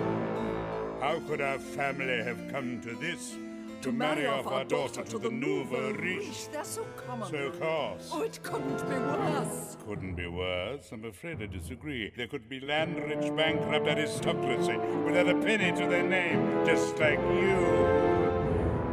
How 1.02 1.20
could 1.28 1.42
our 1.42 1.60
family 1.60 2.24
have 2.24 2.40
come 2.52 2.82
to 2.82 2.96
this? 2.96 3.36
To, 3.82 3.92
marry 3.92 4.26
off 4.26 4.48
our 4.48 4.64
daughter 4.66 5.04
to 5.04 5.20
the 5.20 5.30
nouveau 5.30 5.92
riche. 5.92 6.48
They're 6.52 6.64
so 6.64 6.84
common. 6.96 7.30
So 7.30 7.52
coarse. 7.60 8.10
Oh, 8.12 8.24
it 8.24 8.40
couldn't 8.42 8.90
be 8.90 8.96
worse. 8.96 9.78
Couldn't 9.86 10.16
be 10.16 10.28
worse. 10.28 10.90
I'm 10.92 11.06
afraid 11.06 11.42
I 11.44 11.46
disagree. 11.46 12.12
There 12.18 12.28
could 12.28 12.50
be 12.50 12.60
land-rich, 12.60 13.36
bankrupt 13.36 13.88
aristocracy 13.88 14.78
without 15.06 15.30
a 15.30 15.36
penny 15.36 15.72
to 15.80 15.88
their 15.88 16.04
name, 16.04 16.66
just 16.66 16.98
like 16.98 17.20
you 17.20 17.58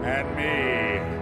and 0.05 0.37
me. 0.37 1.13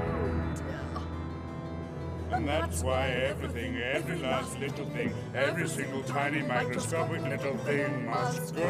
And 2.42 2.48
that's 2.48 2.82
why 2.82 3.06
everything, 3.06 3.76
every 3.76 4.18
last 4.18 4.58
little 4.58 4.86
thing, 4.86 5.14
every 5.32 5.68
single 5.68 6.02
tiny 6.02 6.42
microscopic 6.42 7.22
little 7.22 7.56
thing 7.58 8.06
must 8.06 8.56
go. 8.56 8.66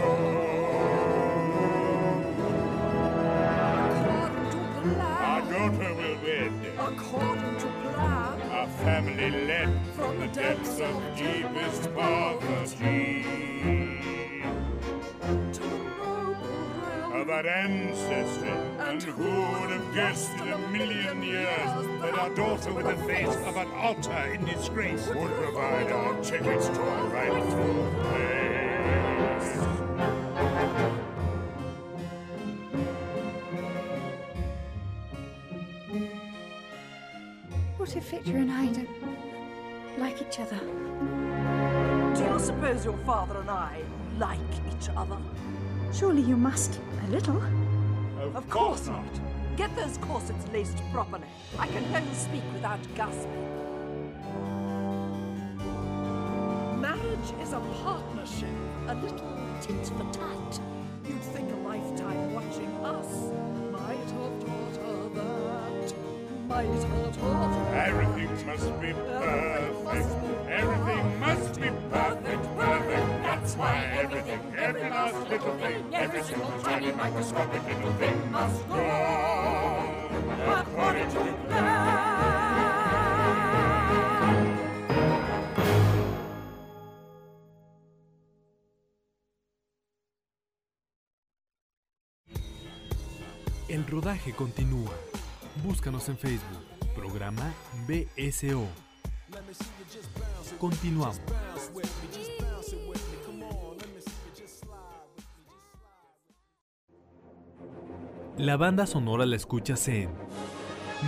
According 3.88 4.50
to 4.50 5.00
Our 5.00 5.40
daughter 5.40 5.94
will 5.94 6.18
wed. 6.22 6.52
According 6.78 7.56
to 7.60 7.66
plan. 7.80 8.42
Our 8.50 8.68
family 8.84 9.30
led 9.46 9.86
from 9.96 10.20
the 10.20 10.26
depths 10.26 10.78
of 10.78 11.16
deepest 11.16 11.94
poverty. 11.94 13.81
Of 17.22 17.30
our 17.30 17.46
ancestry, 17.46 18.50
and 18.80 19.00
who 19.00 19.22
would 19.22 19.70
have 19.70 19.94
guessed 19.94 20.32
in 20.40 20.48
a 20.48 20.58
million 20.58 21.22
years 21.22 22.00
that 22.00 22.18
our 22.18 22.30
daughter 22.30 22.72
with 22.74 22.84
the 22.84 22.96
face 23.06 23.36
of 23.46 23.56
an 23.56 23.68
otter 23.76 24.34
in 24.34 24.44
disgrace 24.44 25.06
would 25.06 25.30
provide 25.30 25.92
our 25.92 26.20
tickets 26.20 26.66
to 26.66 26.80
a 26.82 27.04
rightful 27.06 27.92
place? 28.02 29.56
What 37.76 37.94
if 37.96 38.10
Victor 38.10 38.36
and 38.38 38.50
I 38.50 38.66
don't 38.66 38.88
like 39.96 40.20
each 40.20 40.40
other? 40.40 40.58
Do 42.16 42.24
you 42.24 42.38
suppose 42.40 42.84
your 42.84 42.98
father 43.06 43.38
and 43.38 43.50
I 43.50 43.80
like 44.18 44.40
each 44.72 44.88
other? 44.96 45.18
Surely 45.92 46.22
you 46.22 46.36
must 46.36 46.80
a 47.04 47.10
little. 47.10 47.42
Of 48.34 48.48
course 48.48 48.86
not. 48.86 49.04
Get 49.56 49.74
those 49.76 49.98
corsets 49.98 50.46
laced 50.52 50.82
properly. 50.90 51.28
I 51.58 51.66
can 51.66 51.84
hear 51.84 52.00
you 52.00 52.14
speak 52.14 52.42
without 52.54 52.80
gasping. 52.94 53.48
Marriage 56.80 57.32
is 57.42 57.52
a 57.52 57.60
partnership, 57.84 58.48
a 58.88 58.94
little 58.94 59.36
tit 59.60 59.86
for 59.86 60.06
tat. 60.12 60.60
You'd 61.06 61.22
think 61.34 61.52
a 61.52 61.56
lifetime 61.56 62.32
watching 62.32 62.72
us 62.82 63.30
might 63.70 64.10
have 64.16 64.40
taught 64.40 64.76
her 64.82 65.08
that. 65.14 65.94
Might 66.48 66.64
have 66.66 67.18
taught 67.18 67.54
her. 67.54 67.74
Everything 67.86 68.46
must 68.46 68.80
be 68.80 68.92
perfect. 68.92 70.08
Everything 70.48 71.01
To. 73.42 73.82
El 93.72 93.86
rodaje 93.86 94.34
continúa. 94.34 94.92
Búscanos 95.64 96.06
en 96.10 96.18
Facebook. 96.18 96.62
Programa 96.94 97.54
BSO. 97.88 98.68
Continuamos. 100.58 101.18
La 108.38 108.56
banda 108.56 108.86
sonora 108.86 109.26
la 109.26 109.36
escuchas 109.36 109.86
en 109.88 110.08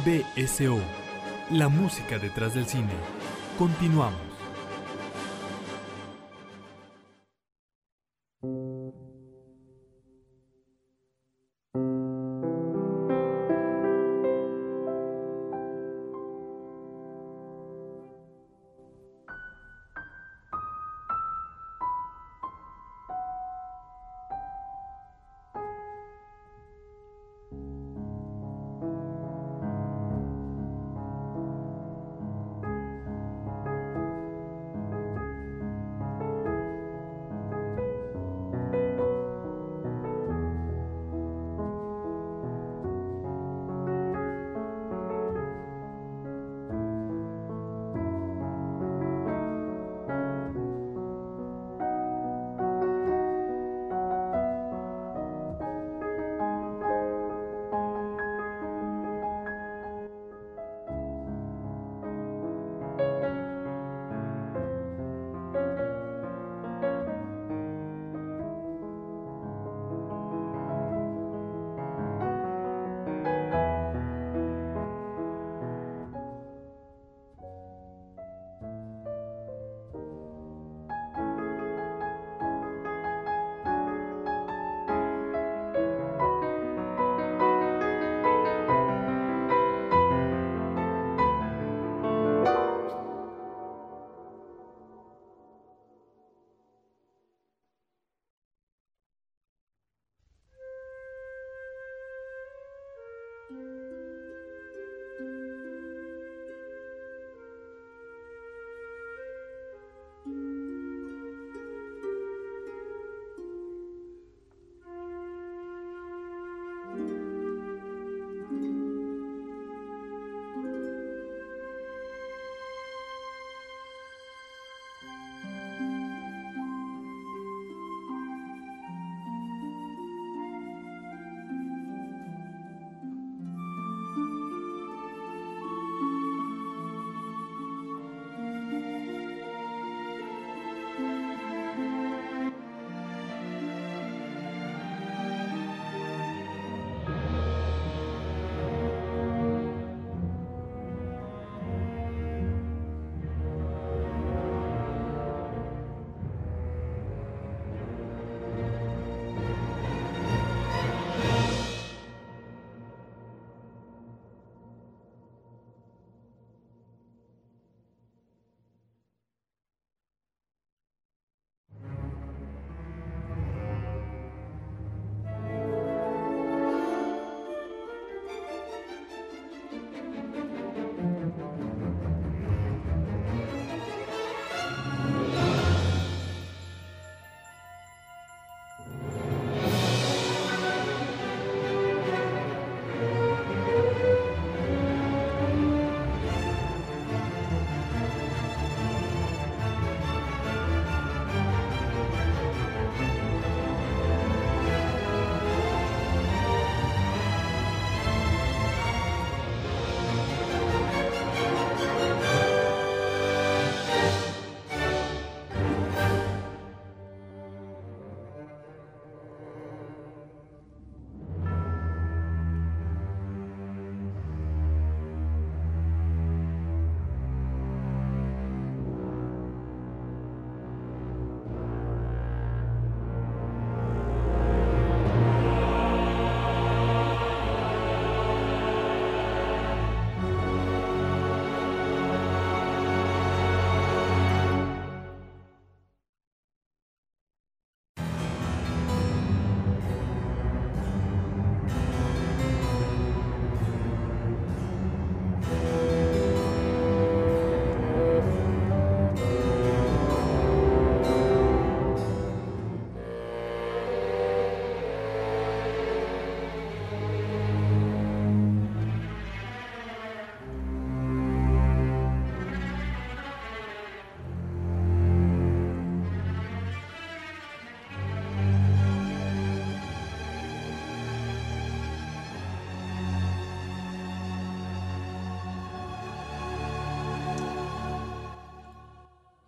BSO, 0.04 0.78
la 1.50 1.68
música 1.68 2.18
detrás 2.18 2.54
del 2.54 2.66
cine. 2.66 2.92
Continuamos. 3.58 4.33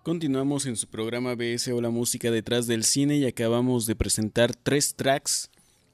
Continuamos 0.06 0.66
en 0.66 0.76
su 0.76 0.86
programa 0.86 1.34
BS 1.34 1.72
o 1.72 1.80
la 1.80 1.90
música 1.90 2.30
detrás 2.30 2.68
del 2.68 2.84
cine 2.84 3.16
y 3.16 3.26
acabamos 3.26 3.86
de 3.86 3.96
presentar 3.96 4.54
tres 4.54 4.94
tracks. 4.94 5.50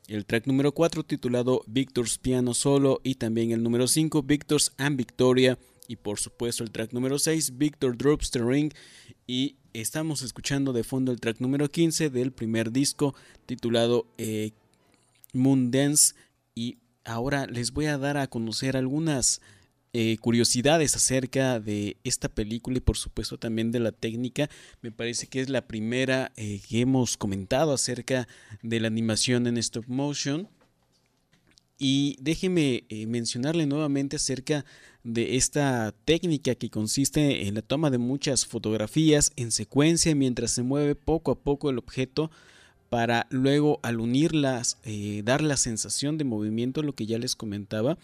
El 0.06 0.26
track 0.26 0.46
número 0.46 0.72
4 0.72 1.02
titulado 1.02 1.64
Victor's 1.66 2.18
Piano 2.18 2.52
Solo 2.52 3.00
y 3.04 3.14
también 3.14 3.52
el 3.52 3.62
número 3.62 3.88
5 3.88 4.22
Victor's 4.22 4.74
and 4.76 4.98
Victoria 4.98 5.58
y 5.88 5.96
por 5.96 6.20
supuesto 6.20 6.62
el 6.62 6.70
track 6.70 6.92
número 6.92 7.18
6 7.18 7.56
Victor 7.56 7.96
Drops 7.96 8.30
the 8.32 8.40
Ring. 8.40 8.74
Y 9.26 9.56
estamos 9.72 10.20
escuchando 10.20 10.74
de 10.74 10.84
fondo 10.84 11.10
el 11.10 11.18
track 11.18 11.40
número 11.40 11.70
15 11.70 12.10
del 12.10 12.32
primer 12.32 12.70
disco 12.70 13.14
titulado 13.46 14.04
eh, 14.18 14.50
Moon 15.32 15.70
Dance. 15.70 16.14
Y 16.54 16.76
ahora 17.06 17.46
les 17.46 17.72
voy 17.72 17.86
a 17.86 17.96
dar 17.96 18.18
a 18.18 18.26
conocer 18.26 18.76
algunas 18.76 19.40
eh, 19.94 20.16
curiosidades 20.18 20.96
acerca 20.96 21.60
de 21.60 21.98
esta 22.02 22.30
película 22.30 22.78
y 22.78 22.80
por 22.80 22.96
supuesto 22.96 23.38
también 23.38 23.70
de 23.70 23.80
la 23.80 23.92
técnica. 23.92 24.48
Me 24.80 24.90
parece 24.90 25.26
que 25.26 25.40
es 25.40 25.50
la 25.50 25.66
primera 25.66 26.32
eh, 26.36 26.62
que 26.66 26.80
hemos 26.80 27.18
comentado 27.18 27.74
acerca 27.74 28.26
de 28.62 28.80
la 28.80 28.86
animación 28.86 29.46
en 29.46 29.58
stop 29.58 29.84
motion. 29.88 30.48
Y 31.78 32.16
déjeme 32.20 32.84
eh, 32.88 33.06
mencionarle 33.06 33.66
nuevamente 33.66 34.16
acerca 34.16 34.64
de 35.04 35.36
esta 35.36 35.92
técnica 36.06 36.54
que 36.54 36.70
consiste 36.70 37.46
en 37.46 37.54
la 37.54 37.62
toma 37.62 37.90
de 37.90 37.98
muchas 37.98 38.46
fotografías 38.46 39.32
en 39.36 39.50
secuencia 39.50 40.14
mientras 40.14 40.52
se 40.52 40.62
mueve 40.62 40.94
poco 40.94 41.32
a 41.32 41.38
poco 41.38 41.68
el 41.68 41.76
objeto 41.78 42.30
para 42.92 43.26
luego 43.30 43.80
al 43.82 44.00
unirlas 44.00 44.76
eh, 44.84 45.22
dar 45.24 45.40
la 45.40 45.56
sensación 45.56 46.18
de 46.18 46.24
movimiento, 46.24 46.82
lo 46.82 46.94
que 46.94 47.06
ya 47.06 47.18
les 47.18 47.34
comentaba. 47.34 47.96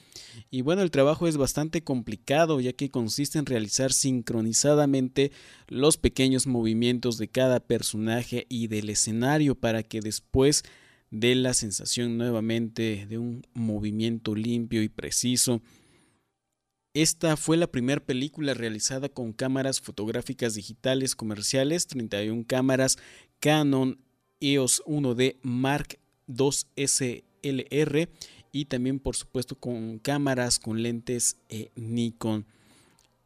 Y 0.51 0.63
bueno, 0.63 0.81
el 0.81 0.91
trabajo 0.91 1.29
es 1.29 1.37
bastante 1.37 1.85
complicado 1.85 2.59
ya 2.59 2.73
que 2.73 2.89
consiste 2.89 3.39
en 3.39 3.45
realizar 3.45 3.93
sincronizadamente 3.93 5.31
los 5.67 5.99
pequeños 5.99 6.47
movimientos 6.47 7.19
de 7.19 7.29
cada 7.29 7.61
personaje 7.61 8.47
y 8.49 8.69
del 8.69 8.89
escenario 8.89 9.57
para 9.57 9.83
que 9.83 10.01
después 10.01 10.65
dé 11.11 11.35
la 11.35 11.53
sensación 11.53 12.17
nuevamente 12.17 13.05
de 13.11 13.19
un 13.19 13.47
movimiento 13.53 14.35
limpio 14.35 14.83
y 14.83 14.89
preciso. 14.89 15.61
Esta 16.95 17.37
fue 17.37 17.59
la 17.59 17.67
primera 17.67 18.01
película 18.01 18.55
realizada 18.55 19.11
con 19.11 19.35
cámaras 19.35 19.83
fotográficas 19.83 20.55
digitales 20.55 21.15
comerciales, 21.15 21.87
31 21.89 22.47
cámaras 22.49 22.97
Canon 23.39 23.99
EOS 24.41 24.83
1D 24.87 25.37
Mark 25.43 25.99
II 26.27 26.51
SLR 26.77 28.09
y 28.53 28.67
también 28.67 28.99
por 28.99 29.17
supuesto 29.17 29.55
con 29.57 29.99
cámaras 29.99 30.59
con 30.59 30.83
lentes 30.83 31.39
eh, 31.49 31.71
Nikon. 31.77 32.45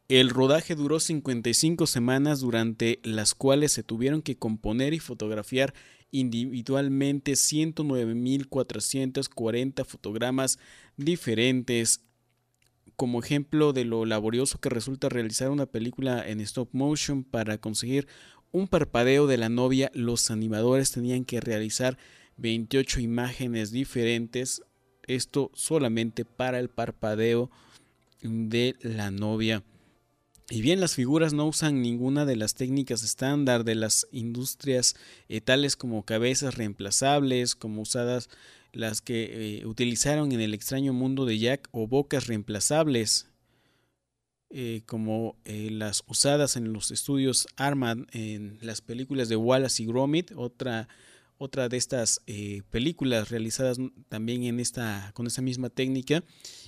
El 0.09 0.29
rodaje 0.29 0.75
duró 0.75 0.99
55 0.99 1.87
semanas 1.87 2.41
durante 2.41 2.99
las 3.03 3.33
cuales 3.33 3.71
se 3.71 3.83
tuvieron 3.83 4.21
que 4.21 4.35
componer 4.35 4.93
y 4.93 4.99
fotografiar 4.99 5.73
individualmente 6.11 7.31
109.440 7.31 9.85
fotogramas 9.85 10.59
diferentes. 10.97 12.01
Como 12.95 13.23
ejemplo 13.23 13.73
de 13.73 13.85
lo 13.85 14.05
laborioso 14.05 14.59
que 14.59 14.69
resulta 14.69 15.09
realizar 15.09 15.49
una 15.49 15.65
película 15.65 16.29
en 16.29 16.41
stop 16.41 16.69
motion 16.73 17.23
para 17.23 17.57
conseguir 17.57 18.07
un 18.53 18.67
parpadeo 18.67 19.27
de 19.27 19.37
la 19.37 19.49
novia, 19.49 19.91
los 19.93 20.31
animadores 20.31 20.91
tenían 20.91 21.25
que 21.25 21.41
realizar 21.41 21.97
28 22.37 23.01
imágenes 23.01 23.71
diferentes, 23.71 24.61
esto 25.07 25.51
solamente 25.53 26.23
para 26.23 26.59
el 26.59 26.69
parpadeo 26.69 27.51
de 28.21 28.75
la 28.81 29.11
novia. 29.11 29.63
Y 30.49 30.61
bien, 30.61 30.79
las 30.79 30.93
figuras 30.93 31.33
no 31.33 31.47
usan 31.47 31.81
ninguna 31.81 32.25
de 32.25 32.35
las 32.35 32.53
técnicas 32.53 33.03
estándar 33.03 33.63
de 33.63 33.75
las 33.75 34.07
industrias 34.11 34.95
eh, 35.29 35.41
tales 35.41 35.75
como 35.75 36.03
cabezas 36.03 36.55
reemplazables, 36.55 37.55
como 37.55 37.81
usadas 37.81 38.29
las 38.71 39.01
que 39.01 39.61
eh, 39.61 39.65
utilizaron 39.65 40.31
en 40.31 40.41
el 40.41 40.53
extraño 40.53 40.93
mundo 40.93 41.25
de 41.25 41.39
Jack 41.39 41.69
o 41.71 41.87
bocas 41.87 42.27
reemplazables. 42.27 43.32
Eh, 44.55 44.83
como 44.85 45.35
eh, 45.45 45.69
las 45.71 46.03
usadas 46.05 46.57
en 46.57 46.73
los 46.73 46.91
estudios 46.91 47.47
Armad 47.55 47.97
en 48.11 48.59
las 48.61 48.81
películas 48.81 49.27
de 49.27 49.35
Wallace 49.35 49.81
y 49.81 49.87
Gromit, 49.87 50.31
otra, 50.35 50.87
otra 51.39 51.69
de 51.69 51.77
estas 51.77 52.21
eh, 52.27 52.61
películas 52.69 53.31
realizadas 53.31 53.79
también 54.09 54.43
en 54.43 54.59
esta, 54.59 55.09
con 55.15 55.25
esta 55.25 55.41
misma 55.41 55.71
técnica. 55.71 56.23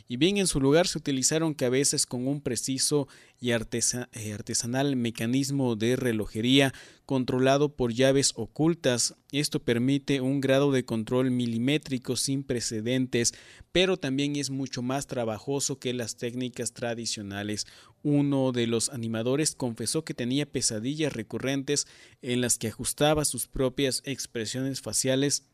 Y 0.07 0.17
bien 0.17 0.37
en 0.37 0.45
su 0.45 0.59
lugar 0.61 0.87
se 0.87 0.99
utilizaron 0.99 1.55
cabezas 1.55 2.05
con 2.05 2.27
un 2.27 2.39
preciso 2.39 3.07
y 3.39 3.51
artesanal 3.51 4.95
mecanismo 4.95 5.75
de 5.75 5.95
relojería 5.95 6.73
controlado 7.07 7.75
por 7.75 7.91
llaves 7.91 8.33
ocultas. 8.35 9.15
Esto 9.31 9.63
permite 9.63 10.21
un 10.21 10.41
grado 10.41 10.71
de 10.71 10.85
control 10.85 11.31
milimétrico 11.31 12.17
sin 12.17 12.43
precedentes, 12.43 13.33
pero 13.71 13.97
también 13.97 14.35
es 14.35 14.51
mucho 14.51 14.83
más 14.83 15.07
trabajoso 15.07 15.79
que 15.79 15.93
las 15.93 16.17
técnicas 16.17 16.73
tradicionales. 16.73 17.65
Uno 18.03 18.51
de 18.51 18.67
los 18.67 18.89
animadores 18.89 19.55
confesó 19.55 20.05
que 20.05 20.13
tenía 20.13 20.45
pesadillas 20.45 21.13
recurrentes 21.13 21.87
en 22.21 22.41
las 22.41 22.59
que 22.59 22.67
ajustaba 22.67 23.25
sus 23.25 23.47
propias 23.47 24.03
expresiones 24.05 24.81
faciales 24.81 25.47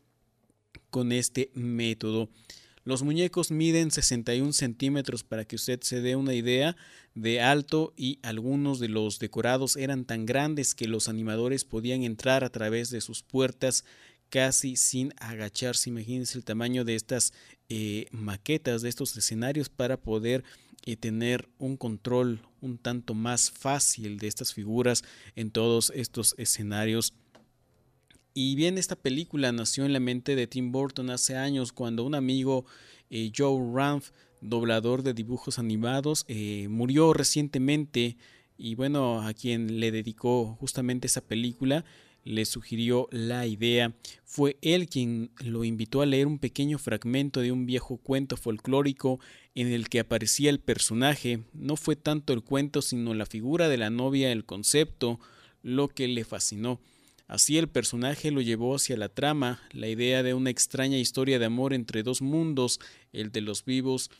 con 0.90 1.10
este 1.10 1.50
método. 1.54 2.28
Los 2.84 3.02
muñecos 3.02 3.52
miden 3.52 3.92
61 3.92 4.52
centímetros 4.52 5.22
para 5.22 5.44
que 5.44 5.56
usted 5.56 5.80
se 5.82 6.00
dé 6.00 6.16
una 6.16 6.34
idea 6.34 6.76
de 7.14 7.40
alto 7.40 7.92
y 7.96 8.18
algunos 8.22 8.80
de 8.80 8.88
los 8.88 9.20
decorados 9.20 9.76
eran 9.76 10.04
tan 10.04 10.26
grandes 10.26 10.74
que 10.74 10.88
los 10.88 11.08
animadores 11.08 11.64
podían 11.64 12.02
entrar 12.02 12.42
a 12.42 12.50
través 12.50 12.90
de 12.90 13.00
sus 13.00 13.22
puertas 13.22 13.84
casi 14.30 14.76
sin 14.76 15.12
agacharse. 15.18 15.90
Imagínense 15.90 16.36
el 16.36 16.44
tamaño 16.44 16.84
de 16.84 16.96
estas 16.96 17.32
eh, 17.68 18.06
maquetas, 18.10 18.82
de 18.82 18.88
estos 18.88 19.16
escenarios 19.16 19.68
para 19.68 19.96
poder 19.96 20.42
eh, 20.84 20.96
tener 20.96 21.48
un 21.58 21.76
control 21.76 22.40
un 22.60 22.78
tanto 22.78 23.14
más 23.14 23.50
fácil 23.50 24.18
de 24.18 24.26
estas 24.26 24.52
figuras 24.52 25.04
en 25.36 25.50
todos 25.50 25.92
estos 25.94 26.34
escenarios 26.38 27.14
y 28.34 28.54
bien, 28.54 28.78
esta 28.78 28.96
película 28.96 29.52
nació 29.52 29.84
en 29.84 29.92
la 29.92 30.00
mente 30.00 30.36
de 30.36 30.46
Tim 30.46 30.72
Burton 30.72 31.10
hace 31.10 31.36
años 31.36 31.72
cuando 31.72 32.04
un 32.04 32.14
amigo, 32.14 32.64
eh, 33.10 33.30
Joe 33.36 33.60
Ranf, 33.74 34.10
doblador 34.40 35.02
de 35.02 35.14
dibujos 35.14 35.58
animados, 35.58 36.24
eh, 36.28 36.66
murió 36.68 37.12
recientemente 37.12 38.16
y 38.56 38.74
bueno, 38.74 39.22
a 39.22 39.34
quien 39.34 39.80
le 39.80 39.90
dedicó 39.90 40.56
justamente 40.60 41.06
esa 41.06 41.20
película, 41.20 41.84
le 42.24 42.44
sugirió 42.44 43.08
la 43.10 43.46
idea. 43.46 43.92
Fue 44.24 44.56
él 44.62 44.88
quien 44.88 45.30
lo 45.38 45.64
invitó 45.64 46.00
a 46.00 46.06
leer 46.06 46.26
un 46.26 46.38
pequeño 46.38 46.78
fragmento 46.78 47.40
de 47.40 47.52
un 47.52 47.66
viejo 47.66 47.96
cuento 47.96 48.36
folclórico 48.36 49.18
en 49.54 49.68
el 49.68 49.88
que 49.88 50.00
aparecía 50.00 50.50
el 50.50 50.60
personaje. 50.60 51.40
No 51.52 51.76
fue 51.76 51.96
tanto 51.96 52.32
el 52.32 52.42
cuento, 52.42 52.82
sino 52.82 53.14
la 53.14 53.26
figura 53.26 53.68
de 53.68 53.78
la 53.78 53.90
novia, 53.90 54.30
el 54.30 54.44
concepto, 54.44 55.18
lo 55.62 55.88
que 55.88 56.08
le 56.08 56.24
fascinó. 56.24 56.80
Así 57.32 57.56
el 57.56 57.66
personaje 57.66 58.30
lo 58.30 58.42
llevó 58.42 58.76
hacia 58.76 58.94
la 58.98 59.08
trama, 59.08 59.62
la 59.70 59.88
idea 59.88 60.22
de 60.22 60.34
una 60.34 60.50
extraña 60.50 60.98
historia 60.98 61.38
de 61.38 61.46
amor 61.46 61.72
entre 61.72 62.02
dos 62.02 62.20
mundos, 62.20 62.78
el 63.14 63.32
de 63.32 63.40
los 63.40 63.64
vivos 63.64 64.10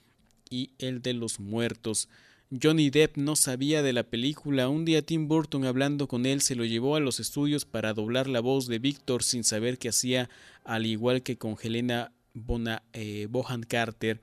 y 0.49 0.71
el 0.79 1.03
de 1.03 1.13
los 1.13 1.39
muertos. 1.39 2.09
Johnny 2.51 2.89
Depp 2.89 3.19
no 3.19 3.37
sabía 3.37 3.83
de 3.83 3.93
la 3.93 4.05
película. 4.05 4.71
Un 4.71 4.87
día 4.87 5.03
Tim 5.03 5.29
Burton 5.29 5.67
hablando 5.67 6.09
con 6.09 6.25
él 6.25 6.41
se 6.41 6.55
lo 6.55 6.65
llevó 6.65 6.97
a 6.97 7.01
los 7.01 7.21
estudios 7.21 7.67
para 7.67 7.93
doblar 7.93 8.29
la 8.29 8.41
voz 8.41 8.67
de 8.67 8.79
Víctor 8.79 9.23
sin 9.23 9.45
saber 9.45 9.77
qué 9.77 9.91
hacía, 9.91 10.31
al 10.65 10.87
igual 10.87 11.23
que 11.23 11.37
con 11.37 11.57
Helena 11.63 12.13
Bona, 12.33 12.83
eh, 12.95 13.27
Bohan 13.29 13.65
Carter. 13.65 14.23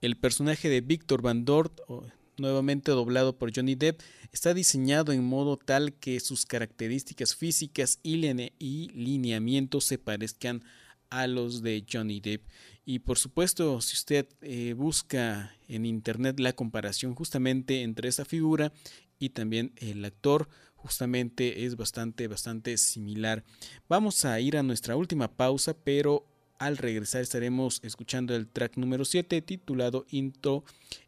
El 0.00 0.16
personaje 0.16 0.68
de 0.68 0.80
Víctor 0.80 1.22
Van 1.22 1.44
Dort, 1.44 1.80
nuevamente 2.40 2.90
doblado 2.90 3.36
por 3.36 3.54
Johnny 3.54 3.74
Depp, 3.74 4.00
está 4.32 4.54
diseñado 4.54 5.12
en 5.12 5.22
modo 5.24 5.56
tal 5.56 5.92
que 5.92 6.18
sus 6.20 6.46
características 6.46 7.36
físicas 7.36 8.00
y, 8.02 8.16
lineamientos 8.16 9.84
se 9.84 9.98
parezcan 9.98 10.64
a 11.10 11.26
los 11.26 11.62
de 11.62 11.84
Johnny 11.90 12.20
Depp. 12.20 12.46
Y 12.84 13.00
por 13.00 13.18
supuesto, 13.18 13.80
si 13.80 13.94
usted 13.94 14.26
eh, 14.40 14.74
busca 14.76 15.54
en 15.68 15.84
internet 15.84 16.40
la 16.40 16.52
comparación 16.54 17.14
justamente 17.14 17.82
entre 17.82 18.08
esa 18.08 18.24
figura 18.24 18.72
y 19.18 19.30
también 19.30 19.72
el 19.76 20.04
actor, 20.04 20.48
justamente 20.74 21.66
es 21.66 21.76
bastante, 21.76 22.26
bastante 22.26 22.76
similar. 22.78 23.44
Vamos 23.88 24.24
a 24.24 24.40
ir 24.40 24.56
a 24.56 24.62
nuestra 24.62 24.96
última 24.96 25.28
pausa, 25.28 25.74
pero 25.74 26.26
al 26.60 26.76
regresar 26.76 27.22
estaremos 27.22 27.80
escuchando 27.82 28.36
el 28.36 28.46
track 28.46 28.76
número 28.76 29.06
7 29.06 29.40
titulado 29.40 30.04
Into 30.10 30.62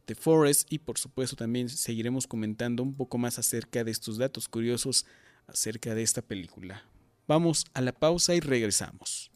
the 0.06 0.14
Forest 0.14 0.72
y 0.72 0.78
por 0.78 0.98
supuesto 0.98 1.36
también 1.36 1.68
seguiremos 1.68 2.26
comentando 2.26 2.82
un 2.82 2.94
poco 2.94 3.18
más 3.18 3.38
acerca 3.38 3.84
de 3.84 3.90
estos 3.90 4.16
datos 4.16 4.48
curiosos 4.48 5.04
acerca 5.46 5.94
de 5.94 6.02
esta 6.02 6.22
película. 6.22 6.82
Vamos 7.28 7.66
a 7.74 7.82
la 7.82 7.92
pausa 7.92 8.34
y 8.34 8.40
regresamos. 8.40 9.30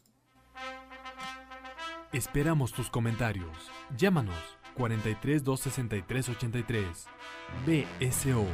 Esperamos 2.11 2.73
tus 2.73 2.89
comentarios. 2.89 3.55
Llámanos 3.95 4.35
43 4.73 5.43
263 5.43 6.29
83. 6.29 6.87
BSO. 7.65 8.45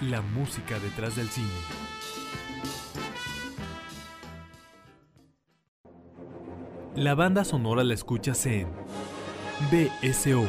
La 0.00 0.20
música 0.20 0.80
detrás 0.80 1.14
del 1.14 1.28
cine. 1.28 2.25
La 6.96 7.14
banda 7.14 7.44
sonora 7.44 7.84
la 7.84 7.92
escuchas 7.92 8.46
en 8.46 8.68
BSO, 9.70 10.46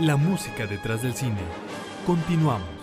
la 0.00 0.16
música 0.16 0.66
detrás 0.66 1.02
del 1.02 1.14
cine. 1.14 1.38
Continuamos. 2.04 2.77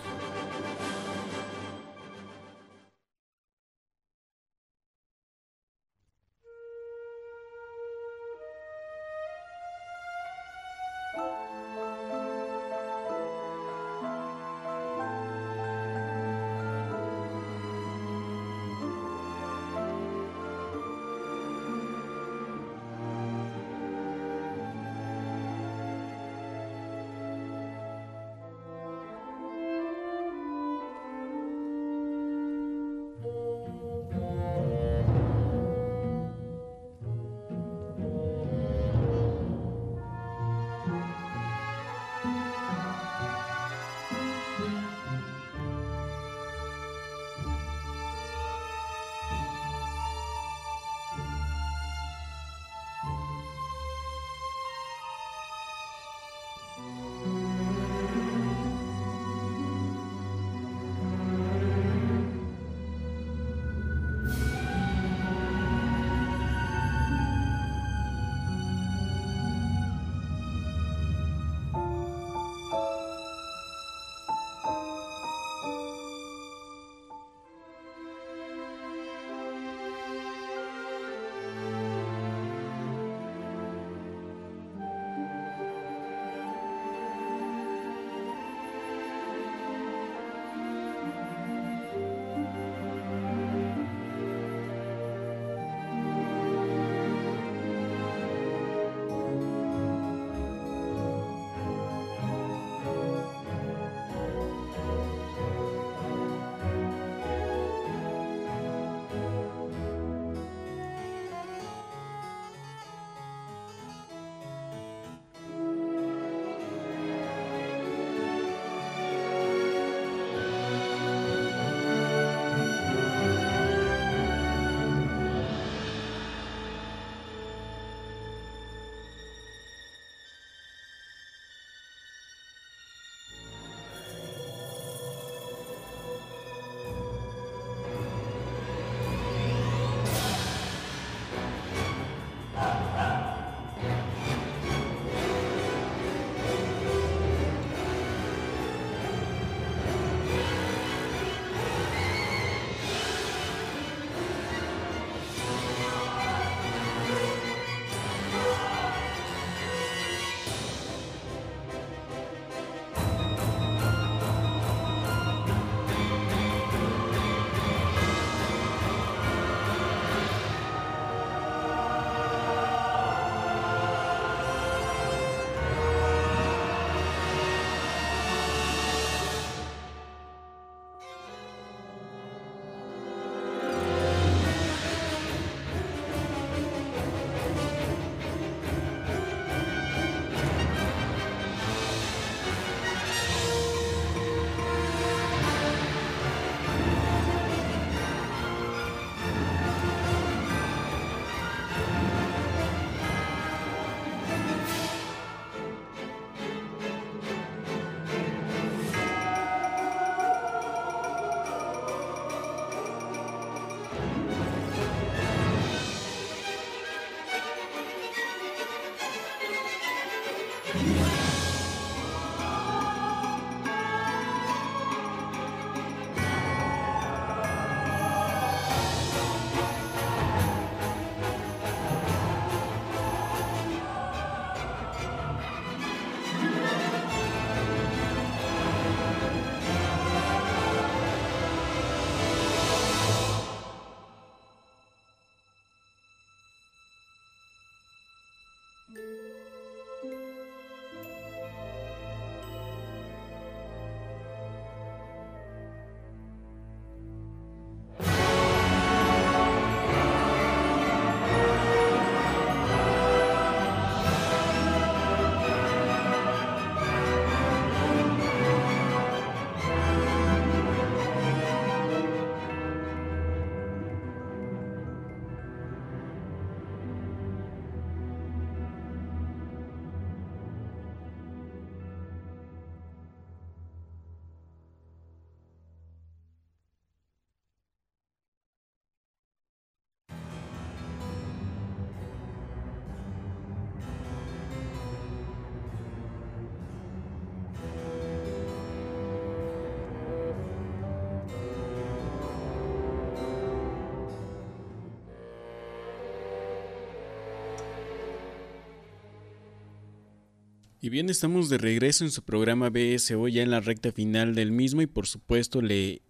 Y 310.85 310.89
bien, 310.89 311.09
estamos 311.09 311.49
de 311.49 311.57
regreso 311.57 312.03
en 312.03 312.11
su 312.11 312.21
programa 312.21 312.69
BSO 312.69 313.27
ya 313.27 313.41
en 313.41 313.49
la 313.49 313.59
recta 313.59 313.91
final 313.91 314.35
del 314.35 314.51
mismo 314.51 314.83
y 314.83 314.85
por 314.85 315.07
supuesto 315.07 315.63
le 315.63 316.03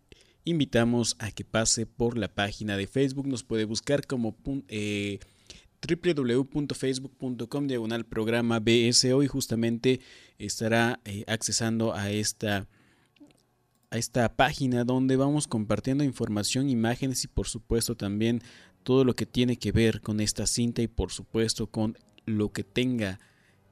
invitamos 0.44 1.16
a 1.18 1.32
que 1.32 1.46
pase 1.46 1.86
por 1.86 2.18
la 2.18 2.28
página 2.28 2.76
de 2.76 2.86
Facebook. 2.86 3.26
Nos 3.26 3.46
puede 3.46 3.64
buscar 3.64 4.06
como 4.06 4.36
eh, 4.68 5.20
www.facebook.com 5.88 7.68
diagonal 7.68 8.06
programa 8.06 8.60
BSO 8.60 9.24
y 9.24 9.28
justamente 9.28 10.02
estará 10.40 11.00
eh, 11.06 11.24
accesando 11.26 11.94
a 11.94 12.12
esta, 12.12 12.68
a 13.92 13.98
esta 13.98 14.36
página 14.36 14.84
donde 14.84 15.16
vamos 15.16 15.48
compartiendo 15.48 16.04
información, 16.04 16.70
imágenes 16.70 17.24
y 17.24 17.30
por 17.30 17.48
supuesto 17.48 17.96
también 17.96 18.42
todo 18.84 19.06
lo 19.06 19.16
que 19.16 19.26
tiene 19.26 19.56
que 19.56 19.72
ver 19.72 20.02
con 20.02 20.20
esta 20.20 20.46
cinta 20.46 20.82
y 20.82 20.90
por 20.90 21.14
supuesto 21.14 21.68
con 21.68 21.98
lo 22.26 22.52
que 22.52 22.66
tenga 22.66 23.22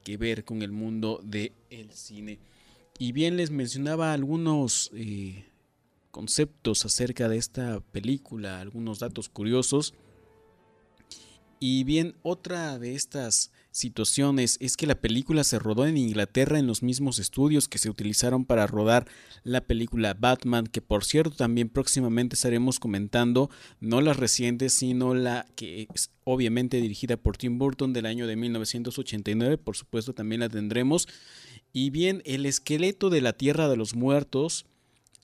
que 0.04 0.18
ver 0.18 0.46
con 0.46 0.62
el 0.62 0.72
mundo 0.72 1.20
del 1.24 1.54
el 1.70 1.92
cine. 1.92 2.40
Y 3.00 3.12
bien 3.12 3.38
les 3.38 3.50
mencionaba 3.50 4.14
algunos 4.14 4.92
eh, 4.94 5.46
conceptos 6.12 6.86
acerca 6.86 7.28
de 7.28 7.38
esta 7.38 7.80
película, 7.80 8.60
algunos 8.60 9.00
datos 9.00 9.30
curiosos. 9.30 9.94
Y 11.60 11.84
bien, 11.86 12.16
otra 12.22 12.78
de 12.78 12.96
estas 12.96 13.52
situaciones 13.74 14.58
es 14.62 14.78
que 14.78 14.88
la 14.88 14.96
película 14.96 15.44
se 15.44 15.58
rodó 15.58 15.88
en 15.88 15.98
Inglaterra 15.98 16.60
en 16.60 16.68
los 16.68 16.84
mismos 16.84 17.18
estudios 17.18 17.68
que 17.68 17.80
se 17.80 17.90
utilizaron 17.90 18.46
para 18.46 18.68
rodar 18.68 19.08
la 19.44 19.62
película 19.62 20.14
Batman, 20.14 20.68
que 20.68 20.80
por 20.80 21.04
cierto 21.04 21.36
también 21.36 21.70
próximamente 21.70 22.36
estaremos 22.36 22.80
comentando, 22.80 23.50
no 23.82 24.00
las 24.00 24.18
recientes, 24.18 24.74
sino 24.74 25.16
la 25.16 25.48
que 25.56 25.88
es 25.94 26.12
obviamente 26.24 26.80
dirigida 26.80 27.18
por 27.18 27.36
Tim 27.36 27.58
Burton 27.58 27.94
del 27.94 28.06
año 28.06 28.28
de 28.28 28.36
1989, 28.36 29.58
por 29.58 29.76
supuesto 29.76 30.14
también 30.14 30.42
la 30.42 30.50
tendremos. 30.50 31.08
Y 31.74 31.90
bien, 31.90 32.22
el 32.26 32.46
esqueleto 32.46 33.10
de 33.10 33.22
la 33.22 33.34
Tierra 33.34 33.68
de 33.68 33.76
los 33.76 33.96
Muertos 33.96 34.68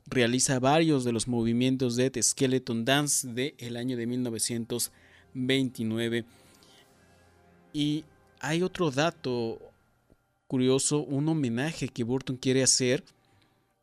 realiza 0.08 0.58
varios 0.60 1.04
de 1.04 1.12
los 1.12 1.28
movimientos 1.28 1.96
de 1.96 2.10
The 2.10 2.24
Skeleton 2.24 2.84
Dance 2.84 3.28
del 3.28 3.54
el 3.60 3.78
año 3.78 3.96
de 3.96 4.08
1929. 4.08 6.26
Y 7.74 8.06
hay 8.40 8.64
otro 8.64 8.92
dato 8.92 9.60
curioso, 10.48 11.00
un 11.00 11.30
homenaje 11.30 11.90
que 11.90 12.04
Burton 12.04 12.38
quiere 12.38 12.64
hacer. 12.64 13.04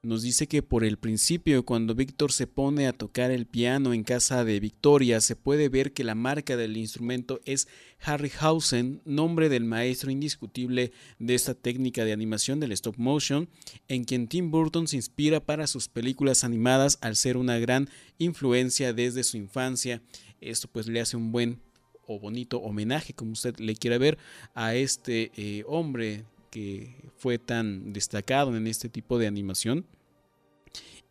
Nos 0.02 0.22
dice 0.22 0.46
que 0.46 0.62
por 0.62 0.84
el 0.84 0.98
principio, 0.98 1.64
cuando 1.64 1.94
Víctor 1.94 2.30
se 2.30 2.46
pone 2.46 2.86
a 2.86 2.92
tocar 2.92 3.30
el 3.30 3.46
piano 3.46 3.92
en 3.92 4.04
casa 4.04 4.44
de 4.44 4.60
Victoria, 4.60 5.20
se 5.20 5.34
puede 5.34 5.68
ver 5.68 5.92
que 5.92 6.04
la 6.04 6.14
marca 6.14 6.56
del 6.56 6.76
instrumento 6.76 7.40
es 7.44 7.66
Harryhausen, 8.00 9.00
nombre 9.04 9.48
del 9.48 9.64
maestro 9.64 10.10
indiscutible 10.10 10.92
de 11.18 11.34
esta 11.34 11.54
técnica 11.54 12.04
de 12.04 12.12
animación 12.12 12.60
del 12.60 12.72
stop 12.72 12.96
motion, 12.98 13.48
en 13.88 14.04
quien 14.04 14.28
Tim 14.28 14.50
Burton 14.50 14.86
se 14.86 14.96
inspira 14.96 15.40
para 15.40 15.66
sus 15.66 15.88
películas 15.88 16.44
animadas 16.44 16.98
al 17.00 17.16
ser 17.16 17.36
una 17.36 17.58
gran 17.58 17.88
influencia 18.18 18.92
desde 18.92 19.24
su 19.24 19.36
infancia. 19.36 20.02
Esto 20.40 20.68
pues 20.68 20.86
le 20.86 21.00
hace 21.00 21.16
un 21.16 21.32
buen 21.32 21.60
o 22.06 22.18
bonito 22.18 22.58
homenaje, 22.58 23.12
como 23.12 23.32
usted 23.32 23.56
le 23.58 23.76
quiera 23.76 23.98
ver, 23.98 24.18
a 24.54 24.74
este 24.74 25.30
eh, 25.36 25.64
hombre 25.66 26.24
que 26.50 27.10
fue 27.16 27.38
tan 27.38 27.92
destacado 27.92 28.56
en 28.56 28.66
este 28.66 28.88
tipo 28.88 29.18
de 29.18 29.26
animación. 29.26 29.86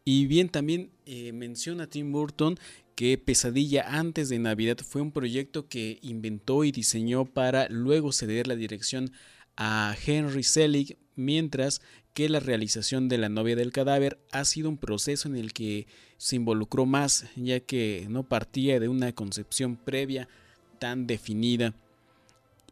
Y 0.04 0.28
bien, 0.28 0.50
también 0.50 0.92
eh, 1.06 1.32
menciona 1.34 1.88
Tim 1.88 2.12
Burton 2.12 2.58
que 2.96 3.18
Pesadilla 3.18 3.86
antes 3.88 4.30
de 4.30 4.40
Navidad 4.40 4.78
fue 4.78 5.02
un 5.02 5.12
proyecto 5.12 5.68
que 5.68 6.00
inventó 6.02 6.64
y 6.64 6.72
diseñó 6.72 7.26
para 7.26 7.68
luego 7.70 8.12
ceder 8.12 8.48
la 8.48 8.56
dirección 8.56 9.12
a 9.58 9.96
Henry 10.06 10.44
Selick, 10.44 10.98
mientras 11.16 11.82
que 12.14 12.30
la 12.30 12.40
realización 12.40 13.10
de 13.10 13.18
La 13.18 13.28
novia 13.28 13.58
del 13.58 13.74
cadáver 13.74 14.18
ha 14.32 14.46
sido 14.46 14.70
un 14.70 14.78
proceso 14.78 15.28
en 15.28 15.36
el 15.36 15.52
que 15.52 15.88
se 16.18 16.38
involucró 16.38 16.86
más, 16.86 17.26
ya 17.36 17.60
que 17.60 18.08
no 18.10 18.24
partía 18.24 18.80
de 18.80 18.88
una 18.88 19.12
concepción 19.14 19.76
previa 19.76 20.30
tan 20.78 21.08
definida. 21.08 21.74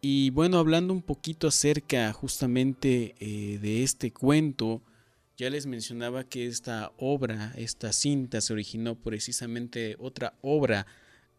Y 0.02 0.32
bueno, 0.32 0.58
hablando 0.58 0.94
un 0.94 1.02
poquito 1.02 1.48
acerca 1.48 2.12
justamente 2.12 3.16
eh, 3.20 3.58
de 3.62 3.84
este 3.84 4.12
cuento, 4.12 4.82
ya 5.38 5.50
les 5.50 5.66
mencionaba 5.66 6.24
que 6.24 6.46
esta 6.46 6.92
obra, 6.98 7.54
esta 7.56 7.92
cinta 7.94 8.42
se 8.42 8.54
originó 8.54 8.96
precisamente 8.96 9.96
otra 10.00 10.34
obra 10.42 10.86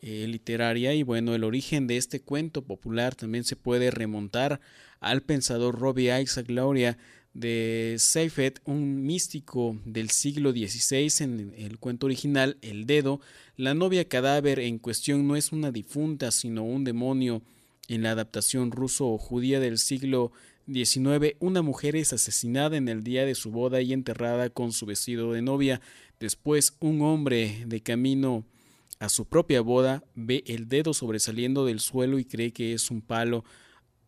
eh, 0.01 0.27
literaria 0.27 0.93
y 0.95 1.03
bueno, 1.03 1.35
el 1.35 1.45
origen 1.45 1.87
de 1.87 1.97
este 1.97 2.21
cuento 2.21 2.63
popular 2.63 3.15
también 3.15 3.45
se 3.45 3.57
puede 3.57 3.91
remontar 3.91 4.61
al 5.01 5.23
pensador 5.23 5.79
Robbie 5.79 6.21
Isaac 6.21 6.47
Gloria 6.47 6.99
de 7.35 7.97
Seifert, 7.99 8.61
un 8.65 9.05
místico 9.05 9.77
del 9.85 10.11
siglo 10.11 10.53
XVI 10.53 11.11
en 11.25 11.53
el 11.59 11.79
cuento 11.79 12.07
original 12.07 12.57
El 12.63 12.87
Dedo, 12.87 13.21
la 13.57 13.75
novia 13.75 14.09
cadáver 14.09 14.61
en 14.61 14.79
cuestión 14.79 15.27
no 15.27 15.37
es 15.37 15.53
una 15.53 15.73
difunta, 15.73 16.31
sino 16.31 16.65
un 16.65 16.85
demonio. 16.85 17.43
En 17.87 18.03
la 18.03 18.13
adaptación 18.13 18.71
ruso 18.71 19.09
o 19.09 19.19
judía 19.19 19.61
del 19.61 19.77
siglo 19.77 20.33
XIX, 20.73 21.37
una 21.41 21.61
mujer 21.61 21.97
es 21.97 22.15
asesinada 22.15 22.79
en 22.79 22.89
el 22.89 23.03
día 23.03 23.27
de 23.27 23.35
su 23.35 23.51
boda 23.51 23.83
y 23.83 23.93
enterrada 23.93 24.49
con 24.49 24.73
su 24.73 24.87
vestido 24.87 25.33
de 25.33 25.43
novia. 25.43 25.83
Después, 26.19 26.77
un 26.81 27.03
hombre 27.03 27.65
de 27.67 27.83
camino 27.83 28.47
a 29.01 29.11
su 29.11 29.27
propia 29.27 29.61
boda 29.61 30.03
ve 30.15 30.45
el 30.47 30.69
dedo 30.69 30.95
sobresaliendo 30.95 31.67
del 31.67 31.81
suelo 31.81 32.19
y 32.19 32.25
cree 32.25 32.53
que 32.53 32.73
es 32.73 32.91
un 32.91 33.03
palo. 33.03 33.45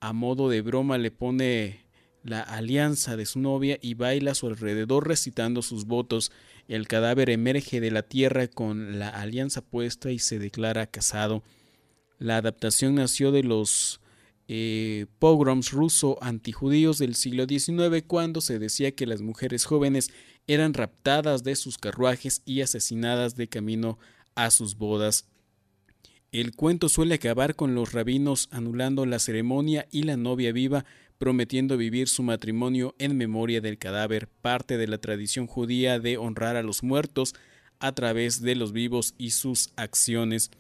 A 0.01 0.15
modo 0.15 0.49
de 0.49 0.63
broma 0.63 0.97
le 0.97 1.11
pone 1.11 1.86
la 2.27 2.41
alianza 2.41 3.17
de 3.17 3.25
su 3.25 3.39
novia 3.39 3.79
y 3.81 3.95
baila 3.95 4.33
a 4.33 4.35
su 4.35 4.47
alrededor 4.49 5.07
recitando 5.07 5.63
sus 5.63 5.87
votos. 5.87 6.33
El 6.69 6.89
cadáver 6.89 7.31
emerge 7.31 7.81
de 7.81 7.91
la 7.91 8.03
tierra 8.03 8.49
con 8.49 8.99
la 8.99 9.09
alianza 9.09 9.61
puesta 9.61 10.11
y 10.11 10.19
se 10.19 10.39
declara 10.39 10.87
casado. 10.87 11.45
La 12.19 12.39
adaptación 12.39 12.97
nació 12.97 13.31
de 13.31 13.45
los 13.45 14.01
eh, 14.49 15.07
pogroms 15.19 15.73
ruso 15.73 16.19
antijudíos 16.21 16.99
del 16.99 17.15
siglo 17.15 17.47
XIX 17.47 18.03
cuando 18.07 18.41
se 18.41 18.59
decía 18.59 18.93
que 18.93 19.07
las 19.07 19.23
mujeres 19.23 19.65
jóvenes 19.65 20.11
eran 20.47 20.75
raptadas 20.75 21.45
de 21.45 21.57
sus 21.57 21.79
carruajes 21.79 22.43
y 22.45 22.61
asesinadas 22.61 23.37
de 23.37 23.49
camino 23.49 23.99
a 24.35 24.51
sus 24.51 24.77
bodas. 24.77 25.27
El 26.33 26.55
cuento 26.55 26.89
suele 26.89 27.15
acabar 27.15 27.55
con 27.55 27.75
los 27.75 27.93
rabinos 27.93 28.49
anulando 28.51 29.07
la 29.07 29.19
ceremonia 29.19 29.87
y 29.91 30.03
la 30.03 30.17
novia 30.17 30.53
viva 30.53 30.85
prometiendo 31.19 31.77
vivir 31.77 32.09
su 32.09 32.23
matrimonio 32.23 32.95
en 32.99 33.17
memoria 33.17 33.61
del 33.61 33.79
cadáver, 33.79 34.29
parte 34.29 34.77
de 34.77 34.87
la 34.87 34.99
tradición 34.99 35.47
judía 35.47 35.99
de 35.99 36.17
honrar 36.17 36.57
a 36.57 36.63
los 36.63 36.83
muertos 36.83 37.35
a 37.79 37.93
través 37.93 38.43
de 38.43 38.55
los 38.55 38.73
vivos 38.73 39.15
y 39.19 39.31
sus 39.31 39.71
acciones. 39.77 40.51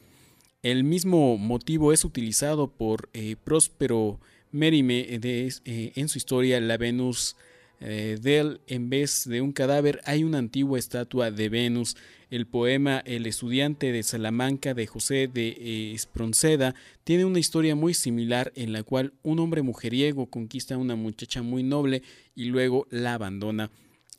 El 0.63 0.85
mismo 0.85 1.39
motivo 1.39 1.93
es 1.93 2.05
utilizado 2.05 2.69
por 2.69 3.09
eh, 3.13 3.37
Próspero 3.43 4.21
Merime 4.51 5.07
eh, 5.09 5.93
en 5.95 6.09
su 6.09 6.19
historia 6.19 6.61
La 6.61 6.77
Venus 6.77 7.37
eh, 7.81 8.59
en 8.66 8.91
vez 8.91 9.24
de 9.29 9.41
un 9.41 9.53
cadáver 9.53 10.01
hay 10.05 10.24
una 10.24 10.39
antigua 10.39 10.79
estatua 10.79 11.31
de 11.31 11.49
Venus. 11.49 11.97
El 12.29 12.47
poema 12.47 12.99
El 13.05 13.27
estudiante 13.27 13.93
de 13.93 14.03
Salamanca 14.03 14.74
de 14.74 14.87
José 14.87 15.29
de 15.29 15.49
eh, 15.49 15.93
Espronceda 15.95 16.74
tiene 17.05 17.24
una 17.24 17.39
historia 17.39 17.77
muy 17.77 17.95
similar 17.95 18.53
en 18.57 18.72
la 18.72 18.83
cual 18.83 19.12
un 19.22 19.39
hombre 19.39 19.62
mujeriego 19.62 20.27
conquista 20.27 20.74
a 20.74 20.79
una 20.79 20.97
muchacha 20.97 21.43
muy 21.43 21.62
noble 21.62 22.03
y 22.35 22.47
luego 22.47 22.87
la 22.91 23.14
abandona. 23.14 23.70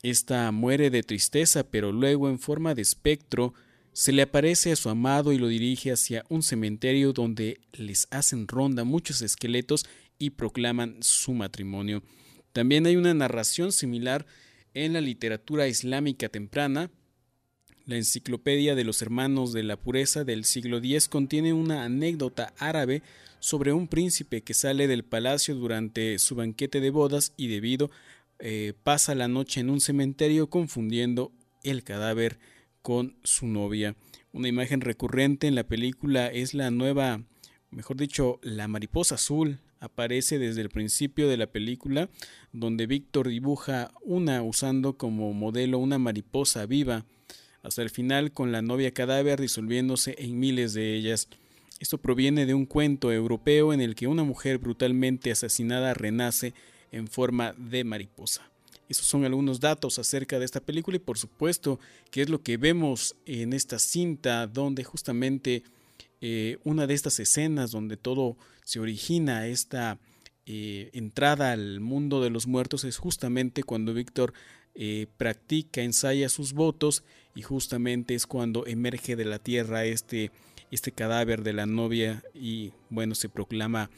Esta 0.02 0.50
muere 0.52 0.90
de 0.90 1.02
tristeza, 1.02 1.64
pero 1.64 1.92
luego 1.92 2.28
en 2.28 2.38
forma 2.38 2.74
de 2.74 2.82
espectro 2.82 3.52
se 3.92 4.12
le 4.12 4.22
aparece 4.22 4.70
a 4.70 4.76
su 4.76 4.88
amado 4.88 5.32
y 5.32 5.38
lo 5.38 5.48
dirige 5.48 5.90
hacia 5.90 6.24
un 6.28 6.44
cementerio 6.44 7.12
donde 7.12 7.60
les 7.72 8.06
hacen 8.12 8.46
ronda 8.46 8.84
muchos 8.84 9.22
esqueletos 9.22 9.86
y 10.18 10.30
proclaman 10.30 10.98
su 11.00 11.34
matrimonio. 11.34 12.02
También 12.58 12.86
hay 12.86 12.96
una 12.96 13.14
narración 13.14 13.70
similar 13.70 14.26
en 14.74 14.92
la 14.92 15.00
literatura 15.00 15.68
islámica 15.68 16.28
temprana. 16.28 16.90
La 17.86 17.94
Enciclopedia 17.94 18.74
de 18.74 18.82
los 18.82 19.00
Hermanos 19.00 19.52
de 19.52 19.62
la 19.62 19.76
Pureza 19.76 20.24
del 20.24 20.44
siglo 20.44 20.78
X 20.78 21.06
contiene 21.06 21.52
una 21.52 21.84
anécdota 21.84 22.52
árabe 22.58 23.04
sobre 23.38 23.72
un 23.72 23.86
príncipe 23.86 24.42
que 24.42 24.54
sale 24.54 24.88
del 24.88 25.04
palacio 25.04 25.54
durante 25.54 26.18
su 26.18 26.34
banquete 26.34 26.80
de 26.80 26.90
bodas 26.90 27.32
y 27.36 27.46
debido 27.46 27.92
eh, 28.40 28.72
pasa 28.82 29.14
la 29.14 29.28
noche 29.28 29.60
en 29.60 29.70
un 29.70 29.80
cementerio 29.80 30.50
confundiendo 30.50 31.30
el 31.62 31.84
cadáver 31.84 32.40
con 32.82 33.18
su 33.22 33.46
novia. 33.46 33.94
Una 34.32 34.48
imagen 34.48 34.80
recurrente 34.80 35.46
en 35.46 35.54
la 35.54 35.68
película 35.68 36.26
es 36.26 36.54
la 36.54 36.72
nueva, 36.72 37.22
mejor 37.70 37.98
dicho, 37.98 38.40
la 38.42 38.66
mariposa 38.66 39.14
azul, 39.14 39.60
aparece 39.80 40.38
desde 40.38 40.60
el 40.60 40.70
principio 40.70 41.28
de 41.28 41.36
la 41.36 41.46
película, 41.46 42.08
donde 42.52 42.86
Víctor 42.86 43.28
dibuja 43.28 43.92
una 44.02 44.42
usando 44.42 44.96
como 44.96 45.32
modelo 45.32 45.78
una 45.78 45.98
mariposa 45.98 46.66
viva, 46.66 47.04
hasta 47.62 47.82
el 47.82 47.90
final 47.90 48.32
con 48.32 48.52
la 48.52 48.62
novia 48.62 48.92
cadáver 48.92 49.40
disolviéndose 49.40 50.14
en 50.18 50.38
miles 50.38 50.74
de 50.74 50.94
ellas. 50.94 51.28
Esto 51.80 51.98
proviene 51.98 52.46
de 52.46 52.54
un 52.54 52.66
cuento 52.66 53.12
europeo 53.12 53.72
en 53.72 53.80
el 53.80 53.94
que 53.94 54.06
una 54.06 54.24
mujer 54.24 54.58
brutalmente 54.58 55.30
asesinada 55.30 55.94
renace 55.94 56.54
en 56.92 57.06
forma 57.06 57.54
de 57.56 57.84
mariposa. 57.84 58.48
Esos 58.88 59.06
son 59.06 59.24
algunos 59.24 59.60
datos 59.60 59.98
acerca 59.98 60.38
de 60.38 60.46
esta 60.46 60.60
película 60.60 60.96
y 60.96 61.00
por 61.00 61.18
supuesto 61.18 61.78
que 62.10 62.22
es 62.22 62.30
lo 62.30 62.42
que 62.42 62.56
vemos 62.56 63.16
en 63.26 63.52
esta 63.52 63.78
cinta 63.78 64.46
donde 64.46 64.82
justamente 64.82 65.62
eh, 66.20 66.56
una 66.64 66.86
de 66.86 66.94
estas 66.94 67.20
escenas 67.20 67.70
donde 67.70 67.96
todo 67.96 68.36
se 68.68 68.80
origina, 68.80 69.46
esta 69.46 69.98
eh, 70.44 70.90
entrada 70.92 71.52
al 71.52 71.80
mundo 71.80 72.22
de 72.22 72.28
los 72.28 72.46
muertos 72.46 72.84
es 72.84 72.98
justamente 72.98 73.62
cuando 73.62 73.94
Víctor 73.94 74.34
eh, 74.74 75.06
practica, 75.16 75.80
ensaya 75.80 76.28
sus 76.28 76.52
votos 76.52 77.02
y 77.34 77.40
justamente 77.40 78.14
es 78.14 78.26
cuando 78.26 78.66
emerge 78.66 79.16
de 79.16 79.24
la 79.24 79.38
tierra 79.38 79.86
este, 79.86 80.32
este 80.70 80.92
cadáver 80.92 81.42
de 81.42 81.54
la 81.54 81.64
novia 81.64 82.22
y 82.34 82.72
bueno, 82.90 83.14
se 83.14 83.30
proclama 83.30 83.88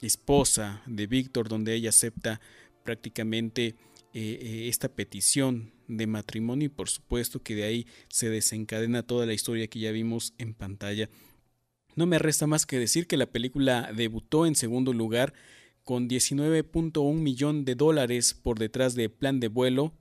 esposa 0.00 0.82
de 0.86 1.08
Víctor 1.08 1.48
donde 1.48 1.74
ella 1.74 1.88
acepta 1.88 2.40
prácticamente 2.84 3.74
eh, 4.12 4.38
eh, 4.42 4.68
esta 4.68 4.88
petición 4.88 5.72
de 5.86 6.08
matrimonio 6.08 6.66
y 6.66 6.68
por 6.68 6.88
supuesto 6.88 7.40
que 7.40 7.54
de 7.54 7.64
ahí 7.64 7.86
se 8.08 8.28
desencadena 8.28 9.02
toda 9.02 9.26
la 9.26 9.34
historia 9.34 9.68
que 9.68 9.80
ya 9.80 9.92
vimos 9.92 10.34
en 10.38 10.54
pantalla. 10.54 11.08
No 11.96 12.06
me 12.06 12.18
resta 12.18 12.46
más 12.46 12.66
que 12.66 12.78
decir 12.78 13.06
que 13.06 13.16
la 13.16 13.26
película 13.26 13.92
debutó 13.94 14.46
en 14.46 14.54
segundo 14.54 14.92
lugar 14.92 15.34
con 15.84 16.08
19.1 16.08 17.14
millón 17.14 17.64
de 17.64 17.74
dólares 17.74 18.34
por 18.34 18.58
detrás 18.58 18.94
de 18.94 19.08
Plan 19.08 19.40
de 19.40 19.48
Vuelo, 19.48 19.92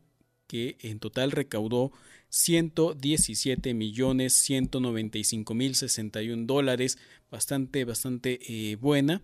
que 0.47 0.77
en 0.81 0.99
total 0.99 1.31
recaudó 1.31 1.91
117 2.29 3.73
millones 3.73 4.33
195 4.33 5.53
mil 5.53 5.75
61 5.75 6.45
dólares, 6.45 6.97
bastante, 7.31 7.85
bastante 7.85 8.39
eh, 8.47 8.75
buena. 8.75 9.21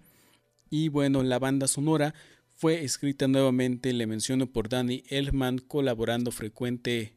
Y 0.70 0.90
bueno, 0.90 1.24
la 1.24 1.40
banda 1.40 1.68
sonora 1.68 2.16
fue 2.56 2.84
escrita 2.84 3.28
nuevamente, 3.28 3.94
le 3.94 4.08
menciono 4.08 4.48
por 4.48 4.70
Danny 4.70 5.04
Elfman, 5.10 5.60
colaborando 5.60 6.32
frecuente 6.32 7.15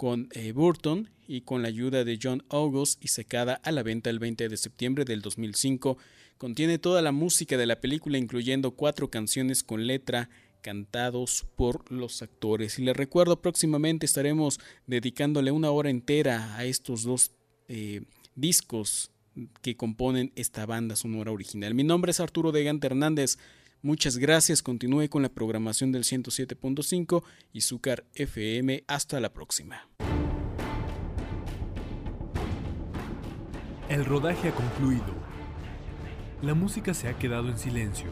con 0.00 0.30
eh, 0.32 0.52
Burton 0.52 1.10
y 1.28 1.42
con 1.42 1.60
la 1.60 1.68
ayuda 1.68 2.04
de 2.04 2.18
John 2.22 2.42
August 2.48 3.04
y 3.04 3.08
secada 3.08 3.60
a 3.62 3.70
la 3.70 3.82
venta 3.82 4.08
el 4.08 4.18
20 4.18 4.48
de 4.48 4.56
septiembre 4.56 5.04
del 5.04 5.20
2005. 5.20 5.98
Contiene 6.38 6.78
toda 6.78 7.02
la 7.02 7.12
música 7.12 7.58
de 7.58 7.66
la 7.66 7.82
película, 7.82 8.16
incluyendo 8.16 8.70
cuatro 8.70 9.10
canciones 9.10 9.62
con 9.62 9.86
letra 9.86 10.30
cantados 10.62 11.44
por 11.54 11.92
los 11.92 12.22
actores. 12.22 12.78
Y 12.78 12.82
les 12.84 12.96
recuerdo, 12.96 13.42
próximamente 13.42 14.06
estaremos 14.06 14.58
dedicándole 14.86 15.50
una 15.50 15.70
hora 15.70 15.90
entera 15.90 16.56
a 16.56 16.64
estos 16.64 17.02
dos 17.02 17.32
eh, 17.68 18.00
discos 18.34 19.10
que 19.60 19.76
componen 19.76 20.32
esta 20.34 20.64
banda 20.64 20.96
sonora 20.96 21.30
original. 21.30 21.74
Mi 21.74 21.84
nombre 21.84 22.12
es 22.12 22.20
Arturo 22.20 22.52
Degante 22.52 22.86
Hernández. 22.86 23.36
Muchas 23.82 24.18
gracias, 24.18 24.60
continúe 24.60 25.08
con 25.08 25.22
la 25.22 25.30
programación 25.30 25.90
del 25.90 26.04
107.5 26.04 27.22
y 27.54 27.62
Zúcar 27.62 28.04
FM. 28.14 28.84
Hasta 28.86 29.20
la 29.20 29.32
próxima. 29.32 29.88
El 33.88 34.04
rodaje 34.04 34.50
ha 34.50 34.54
concluido. 34.54 35.14
La 36.42 36.52
música 36.52 36.92
se 36.92 37.08
ha 37.08 37.18
quedado 37.18 37.48
en 37.48 37.58
silencio. 37.58 38.10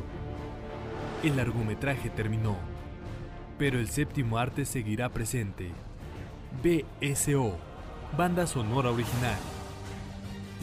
El 1.23 1.37
largometraje 1.37 2.09
terminó, 2.09 2.57
pero 3.59 3.79
el 3.79 3.91
séptimo 3.91 4.39
arte 4.39 4.65
seguirá 4.65 5.13
presente. 5.13 5.71
BSO, 6.63 7.59
banda 8.17 8.47
sonora 8.47 8.91
original. 8.91 9.39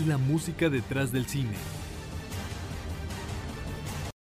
La 0.08 0.18
música 0.18 0.70
detrás 0.70 1.12
del 1.12 1.28
cine. 1.28 1.85